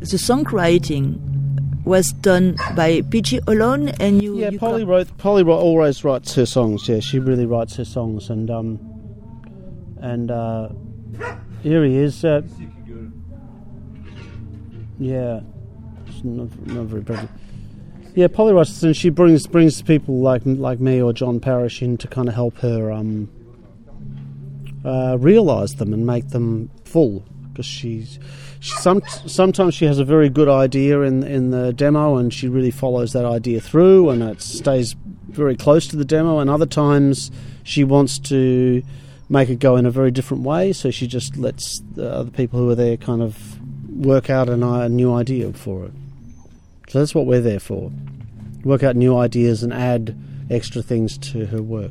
the 0.00 0.16
songwriting 0.18 1.18
was 1.84 2.12
done 2.12 2.56
by 2.76 3.00
PJ 3.02 3.40
alone, 3.46 3.88
and 4.00 4.22
you. 4.22 4.38
Yeah, 4.38 4.50
you 4.50 4.58
Polly 4.58 4.82
come- 4.82 4.90
wrote. 4.90 5.18
Polly 5.18 5.42
wrote, 5.42 5.58
always 5.58 6.04
writes 6.04 6.34
her 6.34 6.46
songs. 6.46 6.88
Yeah, 6.88 7.00
she 7.00 7.18
really 7.18 7.46
writes 7.46 7.76
her 7.76 7.84
songs, 7.84 8.30
and 8.30 8.50
um, 8.50 8.78
and 10.00 10.30
uh, 10.30 10.68
here 11.62 11.84
he 11.84 11.96
is. 11.98 12.24
Uh, 12.24 12.42
yeah, 14.98 15.40
it's 16.06 16.22
not, 16.24 16.48
not 16.68 16.86
very 16.86 17.02
pretty. 17.02 17.28
Yeah, 18.14 18.28
Polly 18.28 18.56
and 18.82 18.96
she 18.96 19.10
brings 19.10 19.48
brings 19.48 19.82
people 19.82 20.20
like 20.20 20.42
like 20.44 20.78
me 20.78 21.02
or 21.02 21.12
John 21.12 21.40
Parish 21.40 21.82
in 21.82 21.96
to 21.98 22.06
kind 22.06 22.28
of 22.28 22.34
help 22.34 22.56
her 22.58 22.92
um, 22.92 23.28
uh, 24.84 25.16
realize 25.18 25.74
them 25.74 25.92
and 25.92 26.06
make 26.06 26.28
them 26.28 26.70
full 26.84 27.24
because 27.48 27.66
she's. 27.66 28.20
She, 28.60 28.70
some, 28.76 29.02
sometimes 29.26 29.74
she 29.74 29.84
has 29.84 29.98
a 29.98 30.04
very 30.04 30.28
good 30.28 30.48
idea 30.48 31.00
in 31.00 31.24
in 31.24 31.50
the 31.50 31.72
demo, 31.72 32.16
and 32.16 32.32
she 32.32 32.48
really 32.48 32.70
follows 32.70 33.12
that 33.14 33.24
idea 33.24 33.60
through, 33.60 34.10
and 34.10 34.22
it 34.22 34.40
stays 34.40 34.94
very 35.28 35.56
close 35.56 35.88
to 35.88 35.96
the 35.96 36.04
demo. 36.04 36.38
And 36.38 36.48
other 36.48 36.66
times, 36.66 37.32
she 37.64 37.82
wants 37.82 38.20
to 38.20 38.82
make 39.28 39.48
it 39.48 39.58
go 39.58 39.74
in 39.74 39.86
a 39.86 39.90
very 39.90 40.12
different 40.12 40.44
way, 40.44 40.72
so 40.72 40.92
she 40.92 41.08
just 41.08 41.36
lets 41.36 41.80
the 41.94 42.10
other 42.10 42.30
people 42.30 42.60
who 42.60 42.70
are 42.70 42.76
there 42.76 42.96
kind 42.96 43.22
of 43.22 43.60
work 43.90 44.30
out 44.30 44.48
an, 44.48 44.62
a 44.62 44.88
new 44.88 45.12
idea 45.12 45.52
for 45.52 45.86
it. 45.86 45.92
So 46.94 47.00
that's 47.00 47.12
what 47.12 47.26
we're 47.26 47.40
there 47.40 47.58
for: 47.58 47.90
work 48.62 48.84
out 48.84 48.94
new 48.94 49.16
ideas 49.16 49.64
and 49.64 49.72
add 49.72 50.16
extra 50.48 50.80
things 50.80 51.18
to 51.32 51.44
her 51.46 51.60
work. 51.60 51.90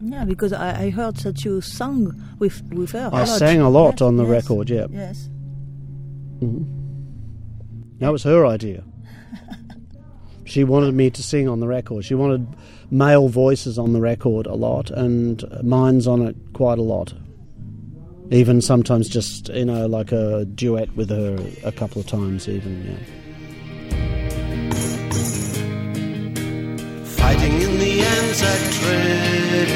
Yeah, 0.00 0.24
because 0.24 0.52
I, 0.52 0.84
I 0.84 0.90
heard 0.90 1.16
that 1.16 1.44
you 1.44 1.60
sang 1.60 2.14
with 2.38 2.62
with 2.72 2.92
her. 2.92 3.10
I 3.12 3.24
sang 3.24 3.60
a 3.60 3.68
lot 3.68 4.00
on 4.00 4.18
the 4.18 4.22
yes, 4.22 4.30
record, 4.30 4.70
yeah. 4.70 4.86
Yes. 4.88 5.28
Mm-hmm. 6.38 7.98
That 7.98 8.12
was 8.12 8.22
her 8.22 8.46
idea. 8.46 8.84
she 10.44 10.62
wanted 10.62 10.94
me 10.94 11.10
to 11.10 11.20
sing 11.20 11.48
on 11.48 11.58
the 11.58 11.66
record. 11.66 12.04
She 12.04 12.14
wanted 12.14 12.46
male 12.92 13.28
voices 13.28 13.80
on 13.80 13.94
the 13.94 14.00
record 14.00 14.46
a 14.46 14.54
lot, 14.54 14.92
and 14.92 15.42
mine's 15.64 16.06
on 16.06 16.22
it 16.22 16.36
quite 16.52 16.78
a 16.78 16.82
lot. 16.82 17.14
Even 18.30 18.62
sometimes 18.62 19.08
just, 19.08 19.48
you 19.48 19.64
know, 19.64 19.86
like 19.88 20.12
a 20.12 20.44
duet 20.44 20.94
with 20.94 21.10
her 21.10 21.36
a 21.64 21.72
couple 21.72 22.00
of 22.00 22.06
times, 22.06 22.48
even, 22.48 22.86
yeah. 22.86 23.25
Fighting 27.26 27.60
in 27.60 27.72
the 27.80 28.02
Anzac 28.14 28.62
Trail. 28.78 29.70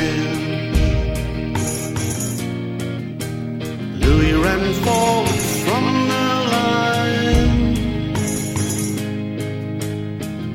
Louis 4.05 4.35
ran 4.45 4.65
forward 4.85 5.43
from 5.65 5.85
the 6.13 6.27
line. 6.55 7.75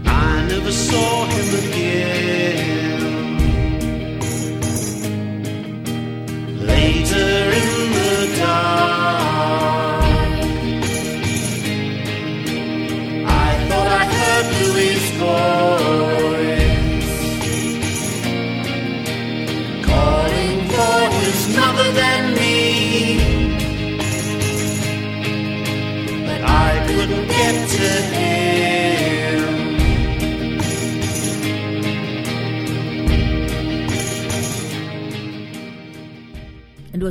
I 0.06 0.48
never 0.48 0.72
saw 0.72 1.26
him 1.26 1.50
again. 1.66 2.14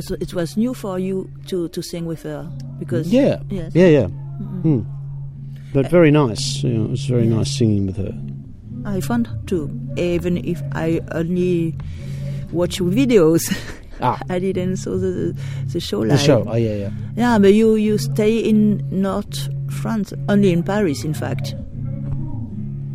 Was 0.09 0.17
it 0.21 0.33
was 0.33 0.57
new 0.57 0.73
for 0.73 0.99
you 0.99 1.29
to, 1.47 1.67
to 1.69 1.81
sing 1.81 2.05
with 2.05 2.23
her 2.23 2.49
because 2.79 3.07
Yeah, 3.11 3.39
yes 3.49 3.71
yeah, 3.75 3.87
yeah. 3.87 4.07
Hmm. 4.07 4.81
But 5.73 5.89
very 5.91 6.09
nice. 6.11 6.63
You 6.63 6.69
know, 6.69 6.85
it 6.85 6.91
was 6.91 7.05
very 7.05 7.25
nice 7.27 7.51
singing 7.57 7.87
with 7.87 7.97
her. 7.97 8.13
I 8.85 9.01
found 9.01 9.27
too 9.47 9.69
even 9.97 10.37
if 10.45 10.61
I 10.73 11.01
only 11.11 11.75
watch 12.51 12.79
videos 12.79 13.41
Ah. 14.01 14.19
I 14.29 14.39
didn't 14.39 14.77
saw 14.77 14.97
the 14.97 15.33
the 15.73 15.79
show 15.79 16.05
The 16.05 16.17
show, 16.17 16.43
oh, 16.47 16.55
yeah, 16.55 16.75
yeah. 16.75 16.91
yeah 17.15 17.39
but 17.39 17.53
you 17.53 17.75
you 17.75 17.97
stay 17.97 18.37
in 18.39 18.83
North 18.91 19.47
France 19.71 20.13
only 20.29 20.51
in 20.51 20.63
Paris 20.63 21.03
in 21.03 21.13
fact 21.13 21.55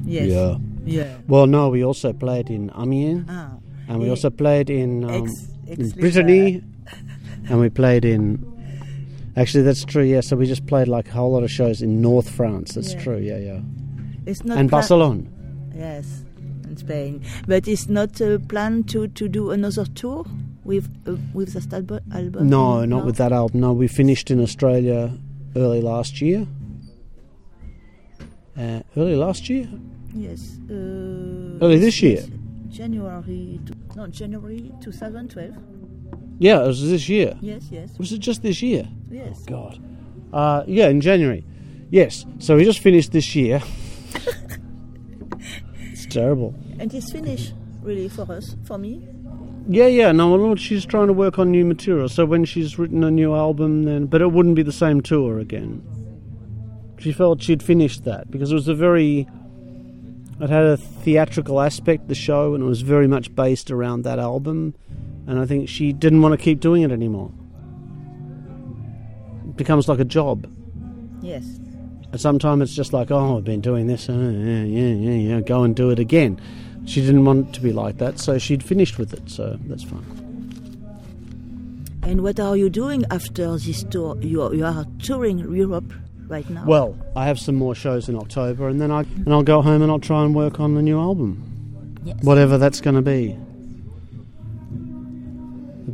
yes 0.04 0.28
Yeah. 0.28 0.56
yeah 0.84 1.16
Well, 1.28 1.46
no, 1.46 1.68
we 1.70 1.84
also 1.84 2.12
played 2.12 2.50
in 2.50 2.70
Amiens. 2.76 3.26
ah. 3.28 3.56
And 3.88 3.98
we 3.98 4.04
Yeah. 4.06 4.10
also 4.12 4.30
played 4.30 4.70
in, 4.70 5.04
um, 5.04 5.10
Ex- 5.10 5.50
in 5.66 5.90
Brittany, 6.00 6.62
and 7.50 7.60
we 7.60 7.68
played 7.68 8.04
in. 8.04 8.38
Actually, 9.36 9.62
that's 9.64 9.84
true. 9.84 10.02
Yeah, 10.04 10.20
so 10.22 10.36
we 10.36 10.46
just 10.46 10.66
played 10.66 10.88
like 10.88 11.08
a 11.08 11.12
whole 11.12 11.32
lot 11.32 11.42
of 11.42 11.50
shows 11.50 11.82
in 11.82 12.00
North 12.00 12.28
France. 12.30 12.74
That's 12.74 12.94
Yeah. 12.94 13.02
true. 13.02 13.18
Yeah, 13.18 13.38
yeah. 13.38 13.60
it's 14.26 14.44
not 14.44 14.58
and 14.58 14.68
pla- 14.68 14.78
Barcelona. 14.78 15.22
yes 15.74 16.24
in 16.68 16.76
Spain 16.76 17.22
but 17.48 17.66
it's 17.66 17.88
not 17.88 18.20
a 18.20 18.38
plan 18.38 18.84
to, 18.84 19.08
to 19.08 19.28
do 19.28 19.50
another 19.50 19.84
tour 19.86 20.24
with 20.62 20.86
uh, 21.08 21.16
with 21.32 21.52
the 21.54 21.60
albu- 21.76 22.02
album 22.14 22.48
No, 22.48 22.84
not 22.84 23.04
with 23.06 23.16
that 23.16 23.32
album. 23.32 23.60
No, 23.60 23.72
we 23.72 23.88
finished 23.88 24.30
in 24.30 24.40
Australia 24.40 25.10
early 25.56 25.80
last 25.80 26.20
year. 26.20 26.46
Uh, 28.56 28.80
early 28.96 29.16
last 29.16 29.48
year? 29.48 29.66
Yes. 30.14 30.58
Uh, 30.68 30.74
Early 31.64 31.78
this 31.78 32.02
year? 32.02 32.22
January. 32.68 33.58
To, 33.66 33.72
no, 33.96 34.06
January 34.08 34.70
2012. 34.80 35.56
Yeah, 36.40 36.64
it 36.64 36.68
was 36.68 36.90
this 36.90 37.07
year. 37.09 37.37
Yes, 37.42 37.64
yes, 37.70 37.90
Was 37.98 38.12
it 38.12 38.18
just 38.18 38.40
this 38.42 38.62
year? 38.62 38.88
yes. 39.11 39.44
God. 39.44 39.79
Uh, 40.33 40.64
yeah, 40.66 40.88
in 40.88 41.03
January. 41.03 41.44
Yes. 41.90 42.24
So 42.38 42.57
we 42.57 42.64
just 42.64 42.79
finished 42.79 43.12
this 43.12 43.37
year. 43.37 43.61
it's 45.92 46.07
terrible. 46.07 46.55
And 46.79 46.92
it's 46.94 47.12
finished, 47.12 47.53
really, 47.83 48.09
for 48.09 48.22
us, 48.33 48.57
for 48.64 48.79
me. 48.79 49.07
Yeah, 49.68 49.88
yeah. 49.88 50.12
No, 50.12 50.35
well, 50.35 50.57
she's 50.57 50.87
trying 50.87 51.09
to 51.09 51.12
work 51.12 51.38
on 51.38 51.50
new 51.50 51.66
material. 51.66 52.09
So 52.09 52.24
when 52.24 52.46
she's 52.46 52.79
written 52.79 53.05
a 53.05 53.11
new 53.11 53.35
album, 53.35 53.83
then 53.83 54.07
but 54.07 54.22
it 54.22 54.33
wouldn't 54.33 54.55
be 54.55 54.62
the 54.62 54.72
same 54.72 55.03
tour 55.03 55.38
again. 55.38 55.83
She 56.98 57.12
felt 57.12 57.42
she'd 57.42 57.62
finished 57.62 58.05
that 58.05 58.31
because 58.31 58.50
it 58.50 58.55
was 58.55 58.68
a 58.68 58.74
very. 58.74 59.29
It 60.40 60.48
had 60.48 60.64
a 60.64 60.79
theatrical 60.79 61.61
aspect, 61.61 62.09
the 62.09 62.14
show, 62.14 62.55
and 62.55 62.64
it 62.64 62.66
was 62.66 62.81
very 62.81 63.07
much 63.07 63.35
based 63.35 63.70
around 63.70 64.03
that 64.05 64.18
album. 64.18 64.74
And 65.30 65.38
I 65.38 65.46
think 65.46 65.68
she 65.68 65.92
didn't 65.92 66.22
want 66.22 66.32
to 66.32 66.44
keep 66.44 66.58
doing 66.58 66.82
it 66.82 66.90
anymore. 66.90 67.30
It 69.48 69.56
becomes 69.56 69.86
like 69.86 70.00
a 70.00 70.04
job. 70.04 70.52
Yes. 71.22 71.44
And 72.10 72.20
sometimes 72.20 72.62
it's 72.62 72.74
just 72.74 72.92
like, 72.92 73.12
oh, 73.12 73.36
I've 73.36 73.44
been 73.44 73.60
doing 73.60 73.86
this, 73.86 74.08
uh, 74.08 74.12
yeah, 74.12 74.64
yeah, 74.64 74.92
yeah, 74.92 75.34
yeah, 75.34 75.40
go 75.40 75.62
and 75.62 75.76
do 75.76 75.90
it 75.90 76.00
again. 76.00 76.40
She 76.84 77.00
didn't 77.00 77.24
want 77.24 77.50
it 77.50 77.54
to 77.54 77.60
be 77.60 77.72
like 77.72 77.98
that, 77.98 78.18
so 78.18 78.38
she'd 78.38 78.64
finished 78.64 78.98
with 78.98 79.12
it, 79.12 79.30
so 79.30 79.56
that's 79.66 79.84
fine. 79.84 80.04
And 82.02 82.24
what 82.24 82.40
are 82.40 82.56
you 82.56 82.68
doing 82.68 83.04
after 83.12 83.56
this 83.56 83.84
tour? 83.84 84.18
You 84.20 84.42
are, 84.42 84.52
you 84.52 84.64
are 84.66 84.84
touring 85.00 85.38
Europe 85.38 85.92
right 86.26 86.50
now. 86.50 86.64
Well, 86.64 86.98
I 87.14 87.26
have 87.26 87.38
some 87.38 87.54
more 87.54 87.76
shows 87.76 88.08
in 88.08 88.16
October, 88.16 88.66
and 88.66 88.80
then 88.80 88.90
I 88.90 89.02
and 89.02 89.32
I'll 89.32 89.44
go 89.44 89.62
home 89.62 89.80
and 89.80 89.92
I'll 89.92 90.00
try 90.00 90.24
and 90.24 90.34
work 90.34 90.58
on 90.58 90.74
the 90.74 90.82
new 90.82 90.98
album, 90.98 92.00
yes. 92.02 92.16
whatever 92.22 92.58
that's 92.58 92.80
going 92.80 92.96
to 92.96 93.02
be. 93.02 93.38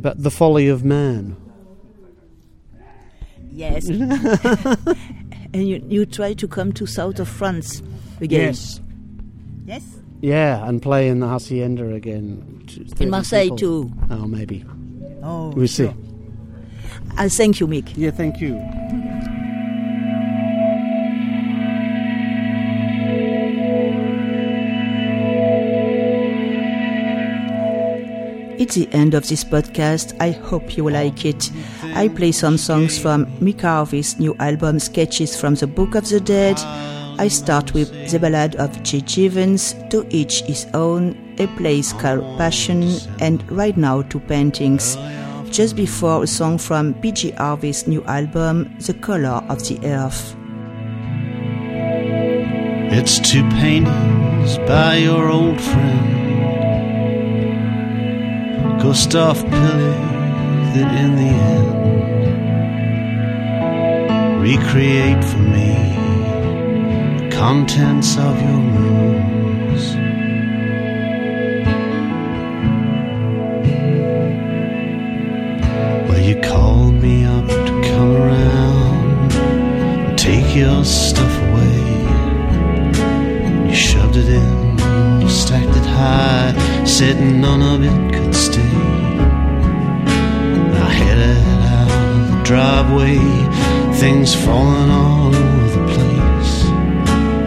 About 0.07 0.23
the 0.23 0.31
folly 0.31 0.69
of 0.69 0.85
man. 0.85 1.35
Yes. 3.51 3.89
and 5.53 5.67
you, 5.67 5.83
you 5.89 6.05
try 6.05 6.33
to 6.33 6.47
come 6.47 6.71
to 6.71 6.85
south 6.85 7.19
of 7.19 7.27
France 7.27 7.81
again. 8.21 8.39
Yes. 8.53 8.79
Yes. 9.65 9.83
Yeah, 10.21 10.65
and 10.65 10.81
play 10.81 11.09
in 11.09 11.19
the 11.19 11.27
hacienda 11.27 11.93
again. 11.93 12.59
which 12.61 12.77
is 12.77 12.93
30 12.93 13.03
In 13.03 13.09
Marseille 13.09 13.43
people. 13.43 13.57
too. 13.57 13.91
Oh, 14.09 14.27
maybe. 14.27 14.63
Oh, 15.23 15.49
We'll 15.49 15.67
see. 15.67 15.87
sure. 15.87 15.95
Uh, 17.17 17.27
thank 17.27 17.59
you, 17.59 17.67
Mick. 17.67 17.91
Yeah, 17.97 18.11
thank 18.11 18.39
you. 18.39 18.55
It's 28.59 28.73
the 28.73 28.89
end 28.91 29.13
of 29.13 29.27
this 29.27 29.43
podcast. 29.43 30.19
I 30.19 30.31
hope 30.31 30.77
you 30.77 30.89
like 30.89 31.25
it. 31.25 31.51
I 31.83 32.07
play 32.07 32.31
some 32.31 32.57
songs 32.57 32.97
from 32.97 33.27
Mick 33.37 33.61
Harvey's 33.61 34.19
new 34.19 34.35
album 34.39 34.79
Sketches 34.79 35.39
from 35.39 35.53
the 35.53 35.67
Book 35.67 35.93
of 35.93 36.09
the 36.09 36.19
Dead. 36.19 36.59
I 37.19 37.27
start 37.27 37.75
with 37.75 37.91
the 38.09 38.17
ballad 38.17 38.55
of 38.55 38.81
Jay 38.81 39.01
Givens, 39.01 39.75
To 39.91 40.07
Each 40.09 40.41
His 40.41 40.65
Own, 40.73 41.35
a 41.37 41.45
place 41.55 41.93
called 41.93 42.23
Passion, 42.39 42.95
and 43.19 43.49
right 43.51 43.77
now 43.77 44.01
two 44.01 44.21
paintings. 44.21 44.97
Just 45.51 45.75
before 45.75 46.23
a 46.23 46.27
song 46.27 46.57
from 46.57 46.95
PJ 46.95 47.37
Harvey's 47.37 47.85
new 47.85 48.03
album, 48.05 48.75
The 48.79 48.95
Color 48.95 49.43
of 49.49 49.67
the 49.67 49.79
Earth. 49.85 50.35
It's 52.89 53.19
two 53.19 53.47
paintings 53.49 54.57
by 54.67 54.95
your 54.95 55.29
old 55.29 55.61
friend 55.61 56.16
Gustav 58.87 59.37
Pille 59.41 59.95
that 60.73 60.89
in 61.03 61.11
the 61.17 61.31
end 61.55 61.71
recreate 64.41 65.23
for 65.25 65.39
me 65.39 65.73
the 67.19 67.27
contents 67.35 68.17
of 68.17 68.41
your 68.41 68.61
rooms. 68.77 69.83
Well, 76.07 76.21
you 76.21 76.39
called 76.39 76.93
me 76.93 77.25
up 77.25 77.45
to 77.45 77.81
come 77.91 78.11
around 78.15 79.33
and 79.33 80.17
take 80.17 80.55
your 80.55 80.85
stuff 80.85 81.35
away. 81.49 81.79
You 83.67 83.75
shoved 83.75 84.15
it 84.15 84.29
in, 84.29 85.27
stacked 85.27 85.75
it 85.75 85.85
high, 85.85 86.55
said 86.85 87.19
none 87.19 87.61
of 87.61 87.83
it 87.83 88.13
could 88.13 88.33
stay. 88.33 88.76
Driveway, 92.47 93.17
things 93.95 94.33
falling 94.33 94.89
all 94.89 95.35
over 95.35 95.67
the 95.75 95.85
place 95.93 96.63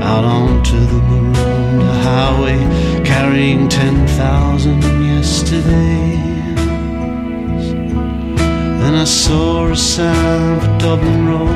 out 0.02 0.24
onto 0.24 0.78
the 0.78 1.00
marooned 1.08 1.88
highway, 2.04 2.58
carrying 3.02 3.66
10,000 3.66 4.82
yesterdays. 5.02 6.20
Then 8.82 8.94
I 8.94 9.04
saw 9.04 9.68
a 9.68 9.76
sign 9.76 10.60
for 10.60 10.78
Dublin 10.78 11.26
Road, 11.26 11.48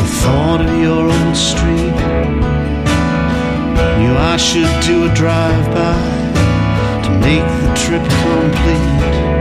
the 0.00 0.08
thought 0.22 0.62
of 0.62 0.72
your 0.80 1.12
old 1.12 1.36
street. 1.36 1.98
Knew 3.98 4.16
I 4.16 4.38
should 4.38 4.72
do 4.82 5.10
a 5.10 5.14
drive-by 5.14 6.00
to 7.04 7.10
make 7.20 7.48
the 7.62 7.70
trip 7.82 8.04
complete. 8.24 9.39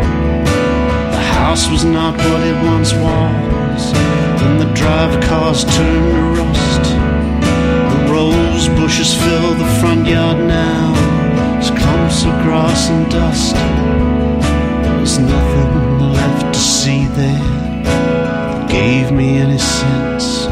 House 1.39 1.69
was 1.69 1.83
not 1.83 2.15
what 2.17 2.41
it 2.51 2.57
once 2.63 2.91
was, 2.93 3.81
and 4.43 4.59
the 4.59 4.71
drive 4.73 5.23
cars 5.23 5.63
turned 5.63 6.11
to 6.15 6.23
rust 6.41 6.83
The 7.91 7.99
rose 8.13 8.67
bushes 8.79 9.15
fill 9.15 9.53
the 9.55 9.69
front 9.79 10.05
yard 10.05 10.37
now. 10.37 10.93
There's 11.53 11.71
clumps 11.71 12.23
of 12.25 12.33
grass 12.43 12.89
and 12.89 13.09
dust. 13.09 13.55
There's 14.83 15.17
nothing 15.19 15.99
left 16.13 16.53
to 16.53 16.59
see 16.59 17.05
there 17.19 17.83
that 17.83 18.69
gave 18.69 19.11
me 19.11 19.37
any 19.37 19.57
sense 19.57 20.45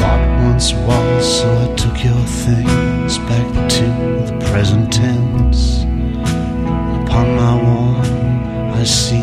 what 0.00 0.20
once 0.46 0.72
was. 0.86 1.40
So 1.40 1.46
I 1.64 1.74
took 1.74 2.02
your 2.04 2.24
things 2.46 3.18
back 3.30 3.68
to 3.76 3.86
the 4.28 4.36
present 4.50 4.92
tense. 4.92 5.82
Upon 7.02 7.26
my 7.36 7.54
wall, 7.64 8.17
I 8.78 8.84
see 8.84 9.16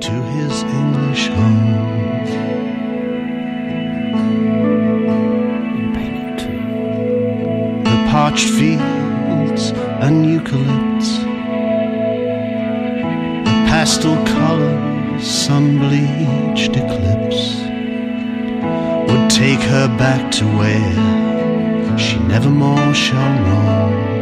to 0.00 0.10
his 0.10 0.62
English 0.62 1.28
home. 1.28 1.69
Parched 8.20 8.50
fields 8.50 9.70
and 10.04 10.26
eucalypts, 10.26 11.10
the 13.46 13.56
pastel 13.70 14.14
color, 14.26 15.18
sun 15.18 15.78
bleached 15.78 16.76
eclipse 16.76 17.42
would 19.08 19.30
take 19.30 19.62
her 19.74 19.88
back 19.96 20.30
to 20.30 20.44
where 20.58 21.98
she 21.98 22.18
nevermore 22.18 22.92
shall 22.92 23.32
roam. 23.48 24.19